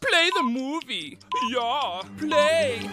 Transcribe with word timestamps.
Play 0.00 0.30
the 0.32 0.42
movie. 0.44 1.18
Yeah, 1.50 2.02
play. 2.18 2.88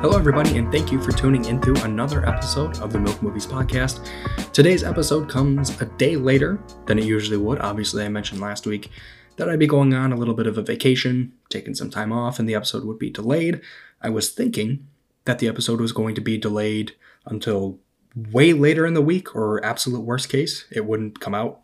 Hello, 0.00 0.16
everybody, 0.16 0.56
and 0.56 0.72
thank 0.72 0.90
you 0.90 1.02
for 1.02 1.12
tuning 1.12 1.44
into 1.44 1.74
another 1.84 2.26
episode 2.26 2.78
of 2.78 2.94
the 2.94 3.00
Milk 3.00 3.18
Moovies 3.18 3.46
Podcast. 3.46 4.08
Today's 4.54 4.82
episode 4.82 5.28
comes 5.28 5.78
a 5.82 5.84
day 5.84 6.16
later 6.16 6.58
than 6.86 6.98
it 6.98 7.04
usually 7.04 7.36
would. 7.36 7.60
Obviously, 7.60 8.04
I 8.04 8.08
mentioned 8.08 8.40
last 8.40 8.66
week 8.66 8.90
that 9.36 9.48
I'd 9.48 9.58
be 9.58 9.66
going 9.66 9.94
on 9.94 10.12
a 10.12 10.16
little 10.16 10.34
bit 10.34 10.46
of 10.46 10.56
a 10.56 10.62
vacation, 10.62 11.32
taking 11.48 11.74
some 11.74 11.90
time 11.90 12.12
off, 12.12 12.38
and 12.38 12.48
the 12.48 12.54
episode 12.54 12.84
would 12.84 12.98
be 12.98 13.10
delayed. 13.10 13.60
I 14.04 14.10
was 14.10 14.28
thinking 14.28 14.86
that 15.24 15.38
the 15.38 15.48
episode 15.48 15.80
was 15.80 15.92
going 15.92 16.14
to 16.14 16.20
be 16.20 16.36
delayed 16.36 16.92
until 17.24 17.78
way 18.14 18.52
later 18.52 18.84
in 18.84 18.92
the 18.92 19.00
week, 19.00 19.34
or 19.34 19.64
absolute 19.64 20.02
worst 20.02 20.28
case, 20.28 20.66
it 20.70 20.84
wouldn't 20.84 21.20
come 21.20 21.34
out 21.34 21.62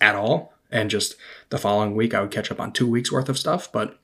at 0.00 0.16
all. 0.16 0.54
And 0.70 0.88
just 0.88 1.16
the 1.50 1.58
following 1.58 1.94
week, 1.94 2.14
I 2.14 2.22
would 2.22 2.30
catch 2.30 2.50
up 2.50 2.58
on 2.58 2.72
two 2.72 2.88
weeks 2.90 3.12
worth 3.12 3.28
of 3.28 3.38
stuff. 3.38 3.70
But 3.70 4.00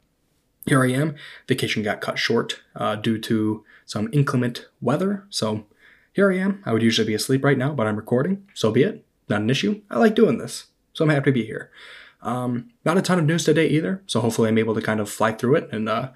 here 0.67 0.85
I 0.85 0.91
am. 0.93 1.17
Vacation 1.49 1.83
got 1.83 2.03
cut 2.03 2.19
short 2.19 2.61
uh, 2.77 2.95
due 2.97 3.19
to 3.21 3.65
some 3.87 4.11
inclement 4.13 4.69
weather. 4.83 5.25
So 5.31 5.65
here 6.13 6.31
I 6.31 6.37
am. 6.37 6.63
I 6.67 6.75
would 6.75 6.83
usually 6.83 7.07
be 7.07 7.15
asleep 7.15 7.43
right 7.43 7.57
now, 7.57 7.73
but 7.73 7.87
I'm 7.87 7.97
recording. 7.97 8.47
So 8.53 8.71
be 8.71 8.83
it. 8.83 9.03
Not 9.31 9.41
an 9.41 9.51
issue. 9.51 9.81
I 9.91 9.99
like 9.99 10.15
doing 10.15 10.37
this. 10.37 10.67
So 10.93 11.05
I'm 11.05 11.11
happy 11.11 11.31
to 11.31 11.33
be 11.33 11.47
here. 11.47 11.71
Um, 12.21 12.71
not 12.85 12.99
a 12.99 13.03
ton 13.03 13.19
of 13.19 13.25
news 13.25 13.45
today 13.45 13.69
either. 13.69 14.03
So 14.07 14.21
hopefully 14.21 14.51
I'm 14.51 14.59
able 14.59 14.75
to 14.75 14.83
kind 14.83 15.01
of 15.01 15.09
fly 15.09 15.33
through 15.33 15.55
it 15.55 15.71
and 15.73 15.89
uh, 15.89 16.11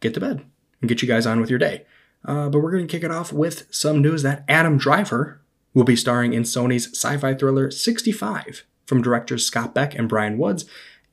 get 0.00 0.14
to 0.14 0.20
bed 0.20 0.44
and 0.80 0.88
get 0.88 1.02
you 1.02 1.08
guys 1.08 1.26
on 1.26 1.40
with 1.40 1.50
your 1.50 1.58
day. 1.58 1.84
Uh, 2.24 2.48
but 2.48 2.60
we're 2.60 2.70
going 2.70 2.86
to 2.86 2.90
kick 2.90 3.04
it 3.04 3.10
off 3.10 3.32
with 3.32 3.66
some 3.70 4.02
news 4.02 4.22
that 4.22 4.44
Adam 4.48 4.76
Driver 4.76 5.40
will 5.72 5.84
be 5.84 5.96
starring 5.96 6.32
in 6.32 6.42
Sony's 6.42 6.88
sci 6.88 7.16
fi 7.16 7.34
thriller 7.34 7.70
65 7.70 8.64
from 8.86 9.02
directors 9.02 9.46
Scott 9.46 9.74
Beck 9.74 9.94
and 9.94 10.08
Bryan 10.08 10.36
Woods 10.36 10.64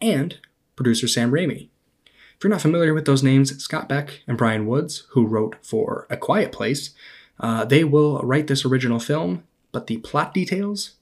and 0.02 0.40
producer 0.76 1.08
Sam 1.08 1.32
Raimi. 1.32 1.70
If 2.06 2.44
you're 2.44 2.52
not 2.52 2.62
familiar 2.62 2.94
with 2.94 3.06
those 3.06 3.24
names, 3.24 3.58
Scott 3.64 3.90
Beck 3.90 4.22
and 4.28 4.38
Bryan 4.38 4.68
Woods, 4.68 5.08
who 5.12 5.26
wrote 5.26 5.56
for 5.64 6.06
A 6.10 6.18
Quiet 6.18 6.52
Place, 6.52 6.92
uh, 7.40 7.66
they 7.66 7.84
will 7.84 8.20
write 8.20 8.48
this 8.48 8.66
original 8.66 9.00
film, 9.00 9.44
but 9.72 9.88
the 9.88 9.98
plot 9.98 10.34
details 10.34 10.96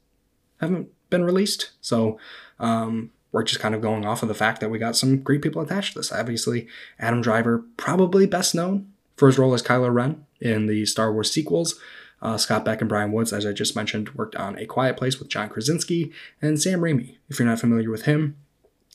haven't 0.62 0.90
been 1.10 1.24
released. 1.24 1.72
So 1.82 2.18
um, 2.60 3.12
we're 3.36 3.44
just 3.44 3.60
kind 3.60 3.76
of 3.76 3.82
going 3.82 4.06
off 4.06 4.24
of 4.24 4.30
the 4.30 4.34
fact 4.34 4.62
that 4.62 4.70
we 4.70 4.80
got 4.80 4.96
some 4.96 5.18
great 5.18 5.42
people 5.42 5.62
attached 5.62 5.92
to 5.92 6.00
this. 6.00 6.10
Obviously, 6.10 6.70
Adam 6.98 7.22
Driver, 7.22 7.66
probably 7.76 8.26
best 8.26 8.56
known 8.56 8.90
for 9.18 9.28
his 9.28 9.38
role 9.38 9.54
as 9.54 9.62
Kylo 9.62 9.94
Ren 9.94 10.26
in 10.40 10.68
the 10.68 10.86
Star 10.86 11.12
Wars 11.12 11.32
sequels. 11.32 11.78
Uh, 12.22 12.38
Scott 12.38 12.64
Beck 12.64 12.80
and 12.80 12.88
Bryan 12.88 13.12
Woods, 13.12 13.34
as 13.34 13.46
I 13.46 13.52
just 13.52 13.76
mentioned, 13.76 14.16
worked 14.16 14.38
on 14.38 14.58
A 14.58 14.66
Quiet 14.66 14.96
Place 14.96 15.20
with 15.20 15.28
John 15.28 15.50
Krasinski 15.50 16.14
and 16.42 16.62
Sam 16.62 16.80
Raimi. 16.80 17.18
If 17.28 17.38
you're 17.38 17.48
not 17.48 17.60
familiar 17.60 17.92
with 17.92 18.04
him, 18.04 18.38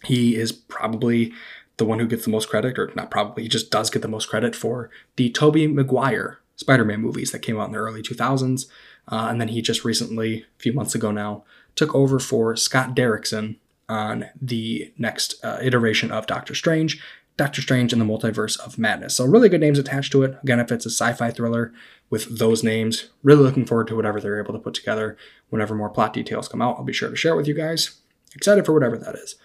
he 0.04 0.36
is 0.36 0.52
probably 0.52 1.34
the 1.76 1.84
one 1.84 1.98
who 1.98 2.06
gets 2.06 2.24
the 2.24 2.30
most 2.30 2.48
credit, 2.48 2.78
or 2.78 2.90
not 2.94 3.10
probably, 3.10 3.42
he 3.42 3.48
just 3.50 3.70
does 3.70 3.90
get 3.90 4.00
the 4.00 4.08
most 4.08 4.30
credit 4.30 4.56
for 4.56 4.88
the 5.16 5.28
Tobey 5.28 5.66
Maguire 5.66 6.38
Spider-Man 6.56 7.02
movies 7.02 7.30
that 7.32 7.42
came 7.42 7.60
out 7.60 7.66
in 7.66 7.72
the 7.72 7.78
early 7.78 8.00
2000s. 8.02 8.64
Uh, 9.06 9.28
and 9.30 9.38
then 9.38 9.48
he 9.48 9.60
just 9.60 9.84
recently, 9.84 10.46
a 10.58 10.62
few 10.62 10.72
months 10.72 10.94
ago 10.94 11.10
now, 11.10 11.44
took 11.76 11.94
over 11.94 12.18
for 12.18 12.56
Scott 12.56 12.96
Derrickson 12.96 13.56
on 13.90 14.26
the 14.40 14.92
next 14.96 15.34
uh, 15.44 15.58
iteration 15.60 16.10
of 16.10 16.26
Doctor 16.26 16.54
Strange, 16.54 17.02
Doctor 17.36 17.60
Strange 17.60 17.92
and 17.92 18.00
the 18.00 18.06
Multiverse 18.06 18.58
of 18.60 18.78
Madness. 18.78 19.16
So 19.16 19.24
really 19.24 19.48
good 19.48 19.60
names 19.60 19.78
attached 19.78 20.12
to 20.12 20.22
it. 20.22 20.38
Again, 20.42 20.60
if 20.60 20.70
it's 20.70 20.86
a 20.86 20.90
sci-fi 20.90 21.30
thriller 21.30 21.72
with 22.08 22.38
those 22.38 22.62
names, 22.62 23.10
really 23.22 23.42
looking 23.42 23.66
forward 23.66 23.88
to 23.88 23.96
whatever 23.96 24.20
they're 24.20 24.40
able 24.40 24.52
to 24.52 24.58
put 24.60 24.74
together. 24.74 25.16
Whenever 25.48 25.74
more 25.74 25.90
plot 25.90 26.12
details 26.12 26.48
come 26.48 26.62
out, 26.62 26.76
I'll 26.76 26.84
be 26.84 26.92
sure 26.92 27.10
to 27.10 27.16
share 27.16 27.32
it 27.32 27.36
with 27.36 27.48
you 27.48 27.54
guys. 27.54 28.00
Excited 28.34 28.64
for 28.64 28.72
whatever 28.72 28.96
that 28.96 29.16
is. 29.16 29.36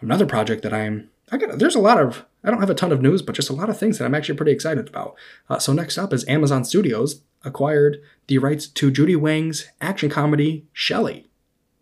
Another 0.00 0.26
project 0.26 0.62
that 0.62 0.72
I'm 0.72 1.10
I 1.30 1.36
got 1.36 1.58
there's 1.58 1.74
a 1.74 1.80
lot 1.80 2.00
of 2.00 2.24
I 2.44 2.50
don't 2.50 2.60
have 2.60 2.70
a 2.70 2.74
ton 2.74 2.92
of 2.92 3.02
news, 3.02 3.22
but 3.22 3.34
just 3.34 3.50
a 3.50 3.54
lot 3.54 3.70
of 3.70 3.78
things 3.78 3.98
that 3.98 4.04
I'm 4.04 4.14
actually 4.14 4.36
pretty 4.36 4.52
excited 4.52 4.88
about. 4.88 5.16
Uh, 5.48 5.58
so 5.58 5.72
next 5.72 5.98
up 5.98 6.12
is 6.12 6.28
Amazon 6.28 6.64
Studios 6.64 7.22
acquired 7.44 8.00
the 8.26 8.38
rights 8.38 8.66
to 8.66 8.90
Jude 8.90 9.16
Weng's 9.16 9.66
action 9.80 10.10
comedy 10.10 10.66
Shelly. 10.72 11.28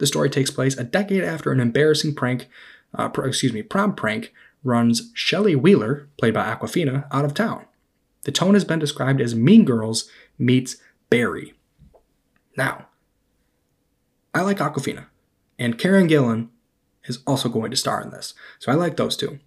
The 0.00 0.06
story 0.06 0.30
takes 0.30 0.50
place 0.50 0.78
a 0.78 0.84
decade 0.84 1.22
after 1.22 1.52
an 1.52 1.60
embarrassing 1.60 2.14
prank, 2.14 2.48
uh, 2.94 3.10
pr- 3.10 3.26
excuse 3.26 3.52
me, 3.52 3.62
prom 3.62 3.94
prank 3.94 4.32
runs 4.64 5.10
Shelly 5.12 5.54
Wheeler, 5.54 6.08
played 6.18 6.32
by 6.32 6.50
Awkwafina, 6.50 7.06
out 7.12 7.26
of 7.26 7.34
town. 7.34 7.66
The 8.22 8.32
tone 8.32 8.54
has 8.54 8.64
been 8.64 8.78
described 8.78 9.20
as 9.20 9.34
Mean 9.34 9.66
Girls 9.66 10.08
meets 10.38 10.78
Barry. 11.10 11.52
Now, 12.56 12.86
I 14.34 14.40
like 14.40 14.56
Awkwafina, 14.56 15.04
and 15.58 15.78
Karen 15.78 16.08
Gillan 16.08 16.48
is 17.04 17.18
also 17.26 17.50
going 17.50 17.70
to 17.70 17.76
star 17.76 18.00
in 18.00 18.08
this. 18.08 18.32
So 18.58 18.72
I 18.72 18.76
like 18.76 18.96
those 18.96 19.18
two. 19.18 19.38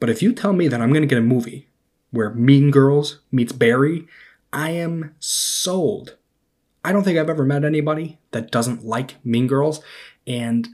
But 0.00 0.08
if 0.08 0.22
you 0.22 0.32
tell 0.32 0.54
me 0.54 0.68
that 0.68 0.80
I'm 0.80 0.90
going 0.90 1.02
to 1.02 1.06
get 1.06 1.18
a 1.18 1.22
movie 1.22 1.68
where 2.12 2.30
Mean 2.30 2.70
Girls 2.70 3.20
meets 3.30 3.52
Barry, 3.52 4.06
I 4.54 4.70
am 4.70 5.14
sold. 5.18 6.16
I 6.84 6.92
don't 6.92 7.02
think 7.02 7.18
I've 7.18 7.30
ever 7.30 7.44
met 7.44 7.64
anybody 7.64 8.18
that 8.30 8.50
doesn't 8.50 8.84
like 8.84 9.24
Mean 9.24 9.46
Girls. 9.46 9.80
And 10.26 10.68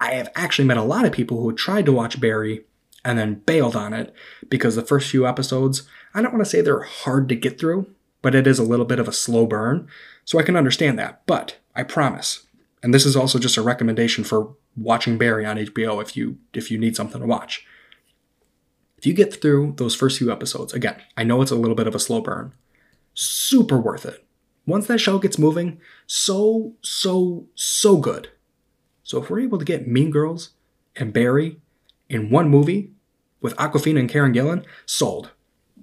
I 0.00 0.12
have 0.12 0.30
actually 0.34 0.66
met 0.66 0.76
a 0.76 0.82
lot 0.82 1.04
of 1.04 1.12
people 1.12 1.40
who 1.40 1.52
tried 1.52 1.86
to 1.86 1.92
watch 1.92 2.20
Barry 2.20 2.64
and 3.04 3.18
then 3.18 3.42
bailed 3.46 3.76
on 3.76 3.92
it 3.92 4.14
because 4.48 4.76
the 4.76 4.82
first 4.82 5.10
few 5.10 5.26
episodes, 5.26 5.88
I 6.14 6.22
don't 6.22 6.32
want 6.32 6.44
to 6.44 6.50
say 6.50 6.60
they're 6.60 6.82
hard 6.82 7.28
to 7.28 7.36
get 7.36 7.58
through, 7.58 7.90
but 8.22 8.34
it 8.34 8.46
is 8.46 8.58
a 8.58 8.64
little 8.64 8.84
bit 8.84 8.98
of 8.98 9.08
a 9.08 9.12
slow 9.12 9.46
burn. 9.46 9.88
So 10.24 10.38
I 10.38 10.42
can 10.42 10.56
understand 10.56 10.98
that. 10.98 11.22
But 11.26 11.58
I 11.74 11.82
promise, 11.82 12.46
and 12.82 12.92
this 12.92 13.06
is 13.06 13.16
also 13.16 13.38
just 13.38 13.56
a 13.56 13.62
recommendation 13.62 14.24
for 14.24 14.54
watching 14.76 15.18
Barry 15.18 15.44
on 15.44 15.56
HBO 15.56 16.00
if 16.02 16.16
you 16.16 16.38
if 16.54 16.70
you 16.70 16.78
need 16.78 16.96
something 16.96 17.20
to 17.20 17.26
watch. 17.26 17.66
If 18.98 19.06
you 19.06 19.14
get 19.14 19.40
through 19.40 19.74
those 19.76 19.94
first 19.94 20.18
few 20.18 20.30
episodes, 20.30 20.72
again, 20.72 20.96
I 21.16 21.24
know 21.24 21.40
it's 21.40 21.52
a 21.52 21.56
little 21.56 21.76
bit 21.76 21.86
of 21.86 21.94
a 21.94 22.00
slow 22.00 22.20
burn. 22.20 22.52
Super 23.14 23.78
worth 23.78 24.04
it. 24.04 24.27
Once 24.68 24.86
that 24.86 24.98
show 24.98 25.18
gets 25.18 25.38
moving, 25.38 25.80
so 26.06 26.74
so 26.82 27.46
so 27.54 27.96
good. 27.96 28.28
So 29.02 29.22
if 29.22 29.30
we're 29.30 29.40
able 29.40 29.58
to 29.58 29.64
get 29.64 29.88
Mean 29.88 30.10
Girls 30.10 30.50
and 30.94 31.10
Barry 31.10 31.58
in 32.10 32.28
one 32.28 32.50
movie 32.50 32.92
with 33.40 33.56
Awkwafina 33.56 33.98
and 33.98 34.10
Karen 34.10 34.34
Gillan, 34.34 34.66
sold. 34.84 35.30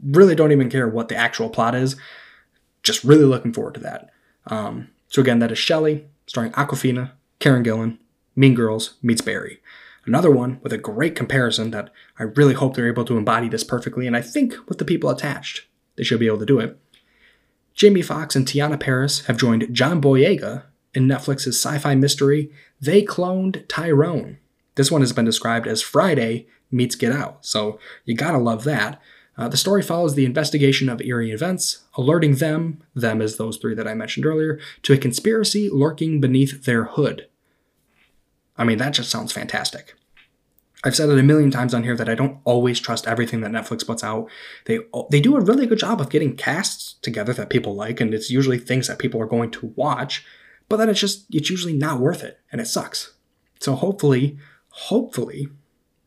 Really 0.04 0.36
don't 0.36 0.52
even 0.52 0.70
care 0.70 0.88
what 0.88 1.08
the 1.08 1.16
actual 1.16 1.50
plot 1.50 1.74
is. 1.74 1.96
Just 2.84 3.04
really 3.04 3.24
looking 3.24 3.54
forward 3.54 3.74
to 3.74 3.80
that. 3.80 4.12
Um, 4.46 4.90
so 5.08 5.20
again, 5.20 5.40
that 5.40 5.52
is 5.52 5.58
Shelly, 5.58 6.06
starring 6.28 6.52
Awkwafina, 6.52 7.14
Karen 7.40 7.64
Gillan, 7.64 7.98
Mean 8.36 8.54
Girls 8.54 8.96
meets 9.02 9.22
Barry. 9.22 9.62
Another 10.06 10.30
one 10.30 10.60
with 10.62 10.72
a 10.72 10.78
great 10.78 11.16
comparison 11.16 11.72
that 11.72 11.90
I 12.20 12.24
really 12.24 12.54
hope 12.54 12.76
they're 12.76 12.88
able 12.88 13.06
to 13.06 13.18
embody 13.18 13.50
this 13.50 13.64
perfectly, 13.64 14.06
and 14.06 14.16
I 14.16 14.22
think 14.22 14.54
with 14.70 14.78
the 14.78 14.86
people 14.86 15.10
attached, 15.10 15.66
they 15.96 16.04
should 16.04 16.20
be 16.20 16.28
able 16.28 16.38
to 16.38 16.46
do 16.46 16.60
it. 16.60 16.78
Jamie 17.76 18.02
Foxx 18.02 18.38
and 18.38 18.46
Teyonah 18.48 18.80
Parris 18.80 19.26
have 19.26 19.36
joined 19.36 19.68
John 19.74 20.02
Boyega 20.02 20.64
in 20.94 21.08
Netflix's 21.08 21.62
sci 21.62 21.78
fi 21.78 21.94
mystery 21.94 22.50
They 22.80 23.04
Cloned 23.04 23.68
Tyrone. 23.68 24.38
This 24.76 24.90
one 24.90 25.02
has 25.02 25.12
been 25.12 25.26
described 25.26 25.68
as 25.68 25.82
Friday 25.82 26.48
meets 26.72 26.96
Get 26.96 27.12
Out, 27.12 27.46
so 27.46 27.78
you 28.06 28.16
gotta 28.16 28.38
love 28.38 28.64
that. 28.64 29.02
Uh, 29.38 29.50
the 29.50 29.58
story 29.58 29.84
follows 29.84 30.16
the 30.16 30.24
investigation 30.24 30.88
of 30.88 31.02
eerie 31.02 31.32
events, 31.32 31.84
alerting 31.98 32.36
them, 32.36 32.82
them 32.94 33.22
as 33.22 33.36
those 33.36 33.58
three 33.58 33.76
that 33.76 33.88
I 33.88 33.94
mentioned 33.94 34.26
earlier, 34.26 34.58
to 34.84 34.94
a 34.94 34.98
conspiracy 34.98 35.70
lurking 35.70 36.22
beneath 36.22 36.64
their 36.64 36.86
hood. 36.86 37.28
I 38.58 38.64
mean, 38.64 38.78
that 38.78 38.94
just 38.94 39.10
sounds 39.10 39.34
fantastic. 39.34 39.96
I've 40.86 40.96
said 40.96 41.10
it 41.10 41.18
a 41.18 41.24
million 41.24 41.50
times 41.50 41.74
on 41.74 41.84
here 41.84 41.96
that 41.96 42.08
I 42.08 42.14
don't 42.14 42.38
always 42.44 42.80
trust 42.80 43.08
everything 43.08 43.42
that 43.42 43.52
Netflix 43.52 43.86
puts 43.86 44.04
out. 44.04 44.30
They 44.66 44.80
they 45.10 45.20
do 45.20 45.36
a 45.36 45.42
really 45.42 45.66
good 45.66 45.80
job 45.80 46.00
of 46.00 46.12
getting 46.12 46.38
casts 46.38 46.94
together 47.02 47.34
that 47.34 47.50
people 47.50 47.76
like, 47.76 48.00
and 48.00 48.14
it's 48.14 48.30
usually 48.30 48.60
things 48.60 48.88
that 48.88 49.00
people 49.00 49.20
are 49.20 49.26
going 49.26 49.50
to 49.52 49.74
watch. 49.76 50.24
But 50.70 50.78
then 50.78 50.90
it's 50.90 51.00
just 51.00 51.26
it's 51.32 51.50
usually 51.50 51.74
not 51.74 52.00
worth 52.00 52.24
it, 52.24 52.40
and 52.52 52.62
it 52.62 52.68
sucks. 52.68 53.16
So 53.60 53.74
hopefully, 53.74 54.38
hopefully, 54.70 55.48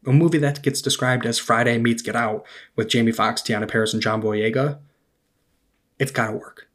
a 0.07 0.13
movie 0.13 0.39
that 0.39 0.63
gets 0.63 0.81
described 0.81 1.27
as 1.27 1.41
Friday 1.41 1.77
meets 1.79 2.03
Get 2.03 2.15
Out 2.15 2.47
with 2.77 2.89
Jamie 2.89 3.13
Foxx, 3.13 3.43
Teyonah 3.43 3.69
Parris, 3.69 3.93
and 3.93 4.03
John 4.03 4.23
Boyega, 4.23 4.79
it's 5.99 6.13
got 6.13 6.29
to 6.29 6.37
work. 6.37 6.69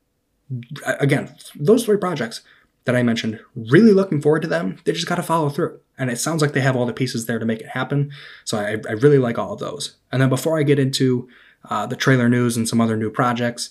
Again, 0.85 1.33
those 1.55 1.85
three 1.85 1.97
projects 1.97 2.41
that 2.83 2.97
I 2.97 3.03
mentioned, 3.03 3.39
really 3.55 3.93
looking 3.93 4.21
forward 4.21 4.41
to 4.41 4.47
them. 4.49 4.79
They 4.83 4.91
just 4.91 5.07
got 5.07 5.15
to 5.15 5.23
follow 5.23 5.49
through. 5.49 5.79
And 5.97 6.09
it 6.09 6.17
sounds 6.19 6.41
like 6.41 6.53
they 6.53 6.61
have 6.61 6.75
all 6.75 6.85
the 6.85 6.93
pieces 6.93 7.25
there 7.25 7.39
to 7.39 7.45
make 7.45 7.61
it 7.61 7.67
happen. 7.67 8.11
So 8.45 8.57
I, 8.57 8.77
I 8.89 8.93
really 8.93 9.19
like 9.19 9.37
all 9.37 9.53
of 9.53 9.59
those. 9.59 9.95
And 10.11 10.21
then 10.21 10.29
before 10.29 10.57
I 10.57 10.63
get 10.63 10.79
into 10.79 11.27
uh, 11.69 11.85
the 11.85 11.95
trailer 11.95 12.27
news 12.27 12.57
and 12.57 12.67
some 12.67 12.81
other 12.81 12.97
new 12.97 13.09
projects, 13.09 13.69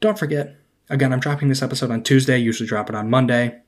don't 0.00 0.18
forget, 0.18 0.56
again, 0.90 1.12
I'm 1.12 1.20
dropping 1.20 1.48
this 1.48 1.62
episode 1.62 1.90
on 1.90 2.02
Tuesday, 2.02 2.38
usually 2.38 2.68
drop 2.68 2.88
it 2.88 2.96
on 2.96 3.08
Monday. 3.08 3.60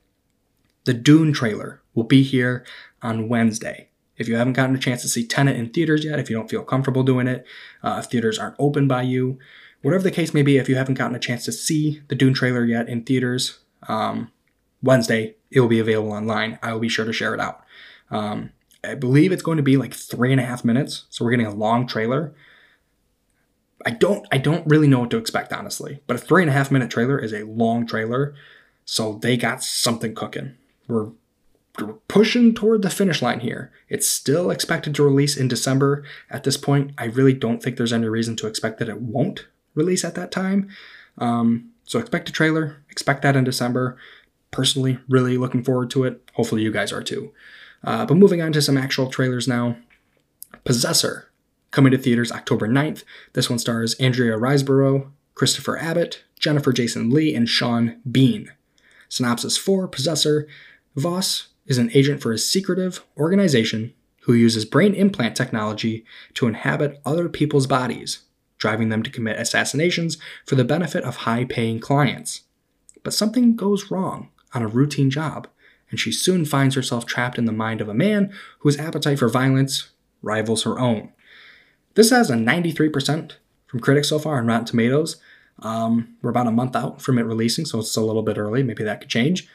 The 0.84 0.94
Dune 0.94 1.32
trailer 1.32 1.80
will 1.94 2.04
be 2.04 2.22
here 2.22 2.64
on 3.02 3.28
Wednesday. 3.28 3.88
If 4.16 4.28
you 4.28 4.36
haven't 4.36 4.54
gotten 4.54 4.74
a 4.74 4.80
chance 4.80 5.02
to 5.02 5.08
see 5.08 5.26
Tenet 5.26 5.56
in 5.56 5.70
theaters 5.70 6.04
yet, 6.04 6.18
if 6.18 6.30
you 6.30 6.36
don't 6.36 6.50
feel 6.50 6.62
comfortable 6.62 7.02
doing 7.02 7.26
it, 7.26 7.46
uh, 7.82 7.96
if 8.02 8.06
theaters 8.06 8.38
aren't 8.38 8.56
open 8.58 8.88
by 8.88 9.02
you, 9.02 9.38
whatever 9.82 10.02
the 10.02 10.10
case 10.10 10.32
may 10.32 10.42
be, 10.42 10.56
if 10.56 10.68
you 10.68 10.76
haven't 10.76 10.94
gotten 10.94 11.16
a 11.16 11.20
chance 11.20 11.44
to 11.44 11.52
see 11.52 12.02
the 12.08 12.14
Dune 12.14 12.34
trailer 12.34 12.64
yet 12.64 12.88
in 12.88 13.04
theaters, 13.04 13.58
um, 13.88 14.32
Wednesday 14.82 15.36
it 15.50 15.60
will 15.60 15.68
be 15.68 15.78
available 15.78 16.12
online. 16.12 16.58
I 16.62 16.72
will 16.72 16.80
be 16.80 16.88
sure 16.88 17.04
to 17.04 17.12
share 17.12 17.34
it 17.34 17.40
out. 17.40 17.62
Um, 18.10 18.52
I 18.84 18.94
believe 18.94 19.32
it's 19.32 19.42
going 19.42 19.56
to 19.56 19.62
be 19.62 19.76
like 19.76 19.94
three 19.94 20.32
and 20.32 20.40
a 20.40 20.44
half 20.44 20.64
minutes, 20.64 21.04
so 21.10 21.24
we're 21.24 21.32
getting 21.32 21.46
a 21.46 21.54
long 21.54 21.86
trailer. 21.86 22.34
I 23.84 23.90
don't 23.90 24.26
I 24.32 24.38
don't 24.38 24.66
really 24.66 24.88
know 24.88 25.00
what 25.00 25.10
to 25.10 25.18
expect 25.18 25.52
honestly, 25.52 26.00
but 26.06 26.16
a 26.16 26.18
three 26.18 26.42
and 26.42 26.50
a 26.50 26.54
half 26.54 26.70
minute 26.70 26.90
trailer 26.90 27.18
is 27.18 27.32
a 27.32 27.44
long 27.44 27.86
trailer, 27.86 28.34
so 28.84 29.18
they 29.22 29.36
got 29.36 29.62
something 29.62 30.14
cooking. 30.14 30.54
We're, 30.88 31.10
pushing 32.08 32.54
toward 32.54 32.80
the 32.80 32.88
finish 32.88 33.20
line 33.20 33.40
here. 33.40 33.70
It's 33.90 34.08
still 34.08 34.50
expected 34.50 34.94
to 34.94 35.04
release 35.04 35.36
in 35.36 35.46
December. 35.46 36.04
At 36.30 36.44
this 36.44 36.56
point, 36.56 36.92
I 36.96 37.04
really 37.04 37.34
don't 37.34 37.62
think 37.62 37.76
there's 37.76 37.92
any 37.92 38.08
reason 38.08 38.34
to 38.36 38.46
expect 38.46 38.78
that 38.78 38.88
it 38.88 39.02
won't 39.02 39.46
release 39.74 40.02
at 40.02 40.14
that 40.14 40.30
time. 40.30 40.70
Um, 41.18 41.72
so 41.84 41.98
expect 41.98 42.30
a 42.30 42.32
trailer, 42.32 42.82
expect 42.90 43.20
that 43.22 43.36
in 43.36 43.44
December. 43.44 43.98
Personally, 44.50 44.98
really 45.08 45.36
looking 45.36 45.62
forward 45.62 45.90
to 45.90 46.04
it. 46.04 46.22
Hopefully, 46.32 46.62
you 46.62 46.72
guys 46.72 46.92
are 46.92 47.02
too. 47.02 47.32
Uh, 47.86 48.04
but 48.04 48.16
moving 48.16 48.42
on 48.42 48.52
to 48.52 48.60
some 48.60 48.76
actual 48.76 49.08
trailers 49.08 49.46
now. 49.46 49.76
Possessor, 50.64 51.30
coming 51.70 51.92
to 51.92 51.98
theaters 51.98 52.32
October 52.32 52.68
9th. 52.68 53.04
This 53.32 53.48
one 53.48 53.60
stars 53.60 53.94
Andrea 53.94 54.36
Riseborough, 54.36 55.10
Christopher 55.34 55.78
Abbott, 55.78 56.24
Jennifer 56.38 56.72
Jason 56.72 57.10
Lee, 57.10 57.34
and 57.34 57.48
Sean 57.48 58.00
Bean. 58.10 58.52
Synopsis 59.08 59.56
4 59.56 59.86
Possessor 59.86 60.48
Vos 60.96 61.48
is 61.66 61.78
an 61.78 61.90
agent 61.94 62.20
for 62.20 62.32
a 62.32 62.38
secretive 62.38 63.04
organization 63.16 63.94
who 64.22 64.32
uses 64.32 64.64
brain 64.64 64.94
implant 64.94 65.36
technology 65.36 66.04
to 66.34 66.48
inhabit 66.48 67.00
other 67.04 67.28
people's 67.28 67.66
bodies, 67.66 68.24
driving 68.58 68.88
them 68.88 69.02
to 69.02 69.10
commit 69.10 69.38
assassinations 69.38 70.18
for 70.44 70.56
the 70.56 70.64
benefit 70.64 71.04
of 71.04 71.16
high 71.16 71.44
paying 71.44 71.78
clients. 71.78 72.42
But 73.04 73.14
something 73.14 73.54
goes 73.54 73.90
wrong 73.90 74.30
on 74.52 74.62
a 74.62 74.68
routine 74.68 75.10
job, 75.10 75.46
and 75.90 76.00
she 76.00 76.12
soon 76.12 76.44
finds 76.44 76.74
herself 76.74 77.06
trapped 77.06 77.38
in 77.38 77.44
the 77.44 77.52
mind 77.52 77.80
of 77.80 77.88
a 77.88 77.94
man 77.94 78.32
whose 78.60 78.78
appetite 78.78 79.18
for 79.18 79.28
violence 79.28 79.90
rivals 80.22 80.64
her 80.64 80.78
own. 80.78 81.12
This 81.94 82.10
has 82.10 82.30
a 82.30 82.34
93% 82.34 83.32
from 83.66 83.80
critics 83.80 84.08
so 84.08 84.18
far 84.18 84.38
on 84.38 84.46
Rotten 84.46 84.66
Tomatoes. 84.66 85.16
Um, 85.60 86.16
we're 86.20 86.30
about 86.30 86.46
a 86.46 86.52
month 86.52 86.76
out 86.76 87.00
from 87.00 87.18
it 87.18 87.22
releasing, 87.22 87.64
so 87.64 87.78
it's 87.78 87.96
a 87.96 88.02
little 88.02 88.22
bit 88.22 88.38
early. 88.38 88.62
Maybe 88.62 88.84
that 88.84 89.00
could 89.00 89.08
change. 89.08 89.48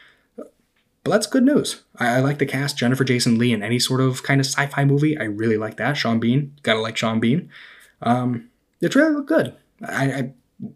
But 1.03 1.11
that's 1.11 1.27
good 1.27 1.43
news. 1.43 1.83
I, 1.97 2.17
I 2.17 2.19
like 2.19 2.39
the 2.39 2.45
cast. 2.45 2.77
Jennifer 2.77 3.03
Jason 3.03 3.37
Lee 3.37 3.53
in 3.53 3.63
any 3.63 3.79
sort 3.79 4.01
of 4.01 4.23
kind 4.23 4.39
of 4.39 4.47
sci 4.47 4.65
fi 4.67 4.85
movie. 4.85 5.17
I 5.17 5.23
really 5.23 5.57
like 5.57 5.77
that. 5.77 5.97
Sean 5.97 6.19
Bean. 6.19 6.55
Gotta 6.63 6.79
like 6.79 6.97
Sean 6.97 7.19
Bean. 7.19 7.49
Um, 8.01 8.49
the 8.79 8.89
trailer 8.89 9.11
looked 9.11 9.29
good. 9.29 9.55
I, 9.87 10.05
I 10.05 10.33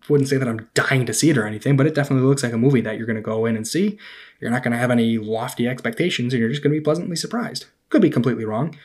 wouldn't 0.10 0.30
say 0.30 0.38
that 0.38 0.48
I'm 0.48 0.68
dying 0.74 1.06
to 1.06 1.14
see 1.14 1.30
it 1.30 1.38
or 1.38 1.46
anything, 1.46 1.78
but 1.78 1.86
it 1.86 1.96
definitely 1.96 2.28
looks 2.28 2.44
like 2.44 2.54
a 2.54 2.58
movie 2.58 2.82
that 2.82 2.98
you're 2.98 3.06
going 3.06 3.16
to 3.16 3.22
go 3.22 3.46
in 3.46 3.56
and 3.56 3.68
see. 3.68 3.98
You're 4.40 4.52
not 4.52 4.64
going 4.64 4.72
to 4.72 4.78
have 4.78 4.92
any 4.92 5.18
lofty 5.18 5.68
expectations 5.68 6.34
and 6.34 6.40
you're 6.40 6.50
just 6.50 6.64
going 6.64 6.74
to 6.74 6.80
be 6.80 6.84
pleasantly 6.84 7.16
surprised. 7.16 7.66
Could 7.90 8.02
be 8.02 8.10
completely 8.10 8.46
wrong. 8.46 8.78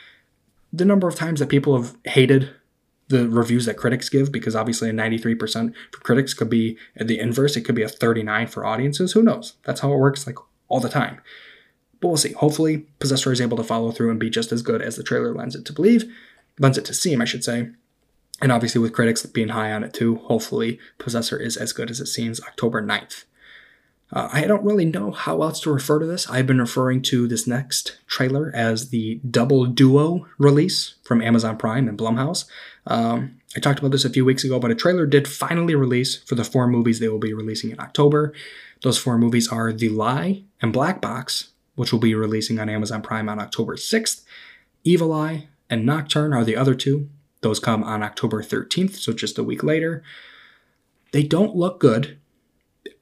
The 0.73 0.85
number 0.85 1.08
of 1.08 1.14
times 1.14 1.41
that 1.41 1.49
people 1.49 1.76
have 1.81 1.97
hated 2.05 2.50
the 3.08 3.29
reviews 3.29 3.67
that 3.67 3.76
critics 3.76 4.08
give, 4.08 4.31
because 4.31 4.55
obviously 4.55 4.88
a 4.88 4.93
93% 4.93 5.75
for 5.91 6.00
critics 6.00 6.32
could 6.32 6.49
be 6.49 6.79
the 6.94 7.19
inverse. 7.19 7.56
It 7.56 7.62
could 7.62 7.75
be 7.75 7.82
a 7.82 7.88
39 7.88 8.47
for 8.47 8.64
audiences. 8.64 9.12
Who 9.12 9.23
knows? 9.23 9.55
That's 9.64 9.81
how 9.81 9.93
it 9.93 9.99
works 9.99 10.26
like 10.26 10.37
all 10.69 10.81
the 10.81 10.88
time. 10.88 11.20
But 12.00 12.08
we'll 12.08 12.17
see. 12.17 12.32
Hopefully, 12.32 12.87
Possessor 13.00 13.32
is 13.32 13.41
able 13.41 13.56
to 13.56 13.64
follow 13.64 13.91
through 13.91 14.11
and 14.11 14.20
be 14.20 14.31
just 14.31 14.52
as 14.52 14.62
good 14.62 14.81
as 14.81 14.97
the 14.97 15.02
trailer 15.02 15.35
lends 15.35 15.56
it 15.56 15.64
to 15.67 15.73
believe, 15.73 16.11
lends 16.58 16.79
it 16.79 16.85
to 16.87 16.94
seem, 16.94 17.20
I 17.20 17.25
should 17.25 17.44
say. 17.44 17.70
And 18.40 18.50
obviously, 18.50 18.81
with 18.81 18.92
critics 18.92 19.25
being 19.26 19.48
high 19.48 19.72
on 19.72 19.84
it 19.84 19.92
too, 19.92 20.16
hopefully, 20.16 20.78
Possessor 20.98 21.38
is 21.38 21.56
as 21.56 21.72
good 21.72 21.90
as 21.90 22.00
it 22.00 22.06
seems 22.06 22.40
October 22.40 22.82
9th. 22.82 23.25
Uh, 24.12 24.28
I 24.32 24.46
don't 24.46 24.64
really 24.64 24.84
know 24.84 25.12
how 25.12 25.42
else 25.42 25.60
to 25.60 25.72
refer 25.72 26.00
to 26.00 26.06
this. 26.06 26.28
I've 26.28 26.46
been 26.46 26.58
referring 26.58 27.02
to 27.02 27.28
this 27.28 27.46
next 27.46 27.98
trailer 28.08 28.50
as 28.54 28.88
the 28.88 29.20
Double 29.28 29.66
Duo 29.66 30.26
release 30.37 30.94
from 31.04 31.22
Amazon 31.22 31.56
Prime 31.56 31.88
and 31.88 31.96
Blumhouse. 31.96 32.46
Um, 32.87 33.40
I 33.56 33.60
talked 33.60 33.78
about 33.78 33.92
this 33.92 34.04
a 34.04 34.10
few 34.10 34.25
weeks 34.25 34.42
ago, 34.42 34.58
but 34.58 34.70
a 34.70 34.75
trailer 34.75 35.06
did 35.06 35.28
finally 35.28 35.76
release 35.76 36.16
for 36.16 36.34
the 36.34 36.44
four 36.44 36.66
movies 36.66 36.98
they 36.98 37.08
will 37.08 37.19
be 37.19 37.34
releasing 37.34 37.70
in 37.70 37.78
October. 37.78 38.32
Those 38.82 38.98
four 38.98 39.16
movies 39.16 39.48
are 39.48 39.72
The 39.72 39.90
Lie 39.90 40.42
and 40.60 40.72
Black 40.72 41.00
Box, 41.00 41.50
which 41.76 41.92
will 41.92 42.00
be 42.00 42.14
releasing 42.14 42.58
on 42.58 42.69
Amazon 42.69 43.02
Prime 43.02 43.28
on 43.28 43.38
October 43.38 43.76
6th. 43.76 44.25
Evil 44.82 45.12
Eye 45.12 45.48
and 45.69 45.87
Nocturne 45.87 46.32
are 46.32 46.44
the 46.44 46.56
other 46.56 46.75
two. 46.75 47.08
Those 47.42 47.58
come 47.58 47.82
on 47.82 48.02
October 48.02 48.42
13th, 48.42 48.96
so 48.96 49.12
just 49.12 49.38
a 49.38 49.44
week 49.44 49.62
later. 49.62 50.02
They 51.12 51.22
don't 51.22 51.56
look 51.56 51.81
good 51.81 52.19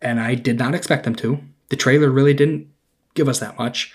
and 0.01 0.21
I 0.21 0.35
did 0.35 0.59
not 0.59 0.75
expect 0.75 1.05
them 1.05 1.15
to. 1.17 1.41
The 1.69 1.77
trailer 1.77 2.11
really 2.11 2.35
didn't 2.35 2.69
give 3.15 3.29
us 3.29 3.41
that 3.41 3.59
much, 3.59 3.93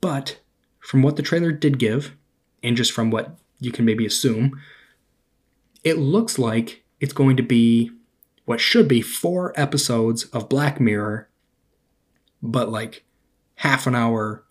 but 0.00 0.38
from 0.80 1.02
what 1.02 1.16
the 1.16 1.22
trailer 1.22 1.52
did 1.52 1.78
give, 1.78 2.16
and 2.62 2.76
just 2.76 2.92
from 2.92 3.10
what 3.10 3.38
you 3.60 3.70
can 3.70 3.84
maybe 3.84 4.06
assume, 4.06 4.60
it 5.84 5.98
looks 5.98 6.38
like 6.38 6.82
it's 7.00 7.12
going 7.12 7.36
to 7.36 7.42
be 7.42 7.90
what 8.44 8.60
should 8.60 8.88
be 8.88 9.02
four 9.02 9.52
episodes 9.56 10.24
of 10.24 10.48
Black 10.48 10.80
Mirror, 10.80 11.28
but 12.42 12.70
like 12.70 13.04
half 13.56 13.86
an 13.86 13.94
hour 13.94 14.44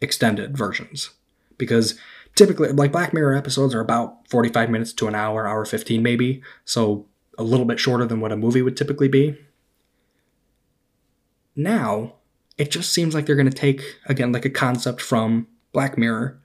extended 0.00 0.56
versions. 0.56 1.10
Because 1.56 1.98
typically, 2.38 2.70
like 2.70 2.92
Black 2.92 3.12
Mirror 3.12 3.34
episodes 3.34 3.74
are 3.74 3.80
about 3.80 4.28
45 4.28 4.70
minutes 4.70 4.92
to 4.94 5.08
an 5.08 5.14
hour, 5.14 5.46
hour 5.46 5.64
15 5.64 6.02
maybe, 6.02 6.40
so 6.64 7.06
a 7.36 7.42
little 7.42 7.66
bit 7.66 7.80
shorter 7.80 8.06
than 8.06 8.20
what 8.20 8.32
a 8.32 8.36
movie 8.36 8.62
would 8.62 8.76
typically 8.76 9.08
be. 9.08 9.36
Now, 11.56 12.14
it 12.56 12.70
just 12.70 12.92
seems 12.92 13.12
like 13.12 13.26
they're 13.26 13.34
going 13.34 13.50
to 13.50 13.56
take, 13.56 13.82
again, 14.06 14.30
like 14.30 14.44
a 14.44 14.50
concept 14.50 15.00
from 15.00 15.48
Black 15.72 15.98
Mirror, 15.98 16.40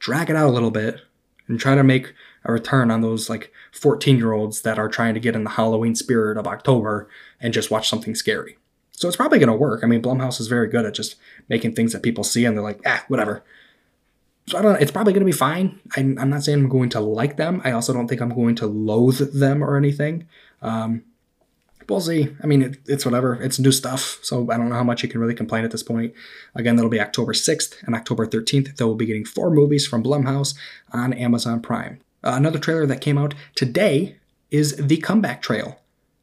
drag 0.00 0.30
it 0.30 0.36
out 0.36 0.48
a 0.48 0.52
little 0.52 0.72
bit, 0.72 1.00
and 1.46 1.60
try 1.60 1.76
to 1.76 1.84
make 1.84 2.12
a 2.44 2.52
return 2.52 2.90
on 2.90 3.00
those 3.00 3.30
like 3.30 3.52
14 3.72 4.16
year 4.16 4.32
olds 4.32 4.62
that 4.62 4.78
are 4.78 4.88
trying 4.88 5.14
to 5.14 5.20
get 5.20 5.36
in 5.36 5.44
the 5.44 5.50
Halloween 5.50 5.94
spirit 5.94 6.36
of 6.36 6.46
October 6.46 7.08
and 7.40 7.54
just 7.54 7.70
watch 7.70 7.88
something 7.88 8.16
scary. 8.16 8.58
So 8.90 9.06
it's 9.06 9.16
probably 9.16 9.38
going 9.38 9.48
to 9.48 9.54
work. 9.54 9.84
I 9.84 9.86
mean, 9.86 10.02
Blumhouse 10.02 10.40
is 10.40 10.48
very 10.48 10.68
good 10.68 10.84
at 10.84 10.94
just 10.94 11.16
making 11.48 11.74
things 11.74 11.92
that 11.92 12.02
people 12.02 12.24
see 12.24 12.44
and 12.44 12.56
they're 12.56 12.64
like, 12.64 12.80
ah, 12.84 13.04
whatever. 13.08 13.44
So 14.46 14.58
I 14.58 14.62
don't 14.62 14.74
know. 14.74 14.78
It's 14.78 14.90
probably 14.90 15.12
going 15.12 15.22
to 15.22 15.26
be 15.26 15.32
fine. 15.32 15.80
I'm, 15.96 16.18
I'm, 16.18 16.30
not 16.30 16.42
saying 16.42 16.58
I'm 16.58 16.68
going 16.68 16.90
to 16.90 17.00
like 17.00 17.36
them. 17.36 17.62
I 17.64 17.72
also 17.72 17.92
don't 17.92 18.08
think 18.08 18.20
I'm 18.20 18.34
going 18.34 18.54
to 18.56 18.66
loathe 18.66 19.32
them 19.32 19.64
or 19.64 19.76
anything. 19.76 20.26
Um, 20.60 21.04
we'll 21.88 22.00
see. 22.00 22.34
I 22.42 22.46
mean, 22.46 22.62
it, 22.62 22.78
it's 22.86 23.06
whatever. 23.06 23.34
It's 23.34 23.58
new 23.58 23.72
stuff, 23.72 24.18
so 24.22 24.50
I 24.50 24.58
don't 24.58 24.68
know 24.68 24.74
how 24.74 24.84
much 24.84 25.02
you 25.02 25.08
can 25.08 25.20
really 25.20 25.34
complain 25.34 25.64
at 25.64 25.70
this 25.70 25.82
point. 25.82 26.12
Again, 26.54 26.76
that'll 26.76 26.90
be 26.90 27.00
October 27.00 27.32
6th 27.32 27.82
and 27.84 27.94
October 27.94 28.26
13th. 28.26 28.76
They 28.76 28.84
will 28.84 28.94
be 28.94 29.06
getting 29.06 29.24
four 29.24 29.50
movies 29.50 29.86
from 29.86 30.02
Blumhouse 30.02 30.54
on 30.92 31.14
Amazon 31.14 31.60
Prime. 31.60 32.00
Uh, 32.22 32.32
another 32.36 32.58
trailer 32.58 32.86
that 32.86 33.00
came 33.00 33.18
out 33.18 33.34
today 33.54 34.16
is 34.50 34.76
The 34.76 34.98
Comeback 34.98 35.40
Trail. 35.40 35.80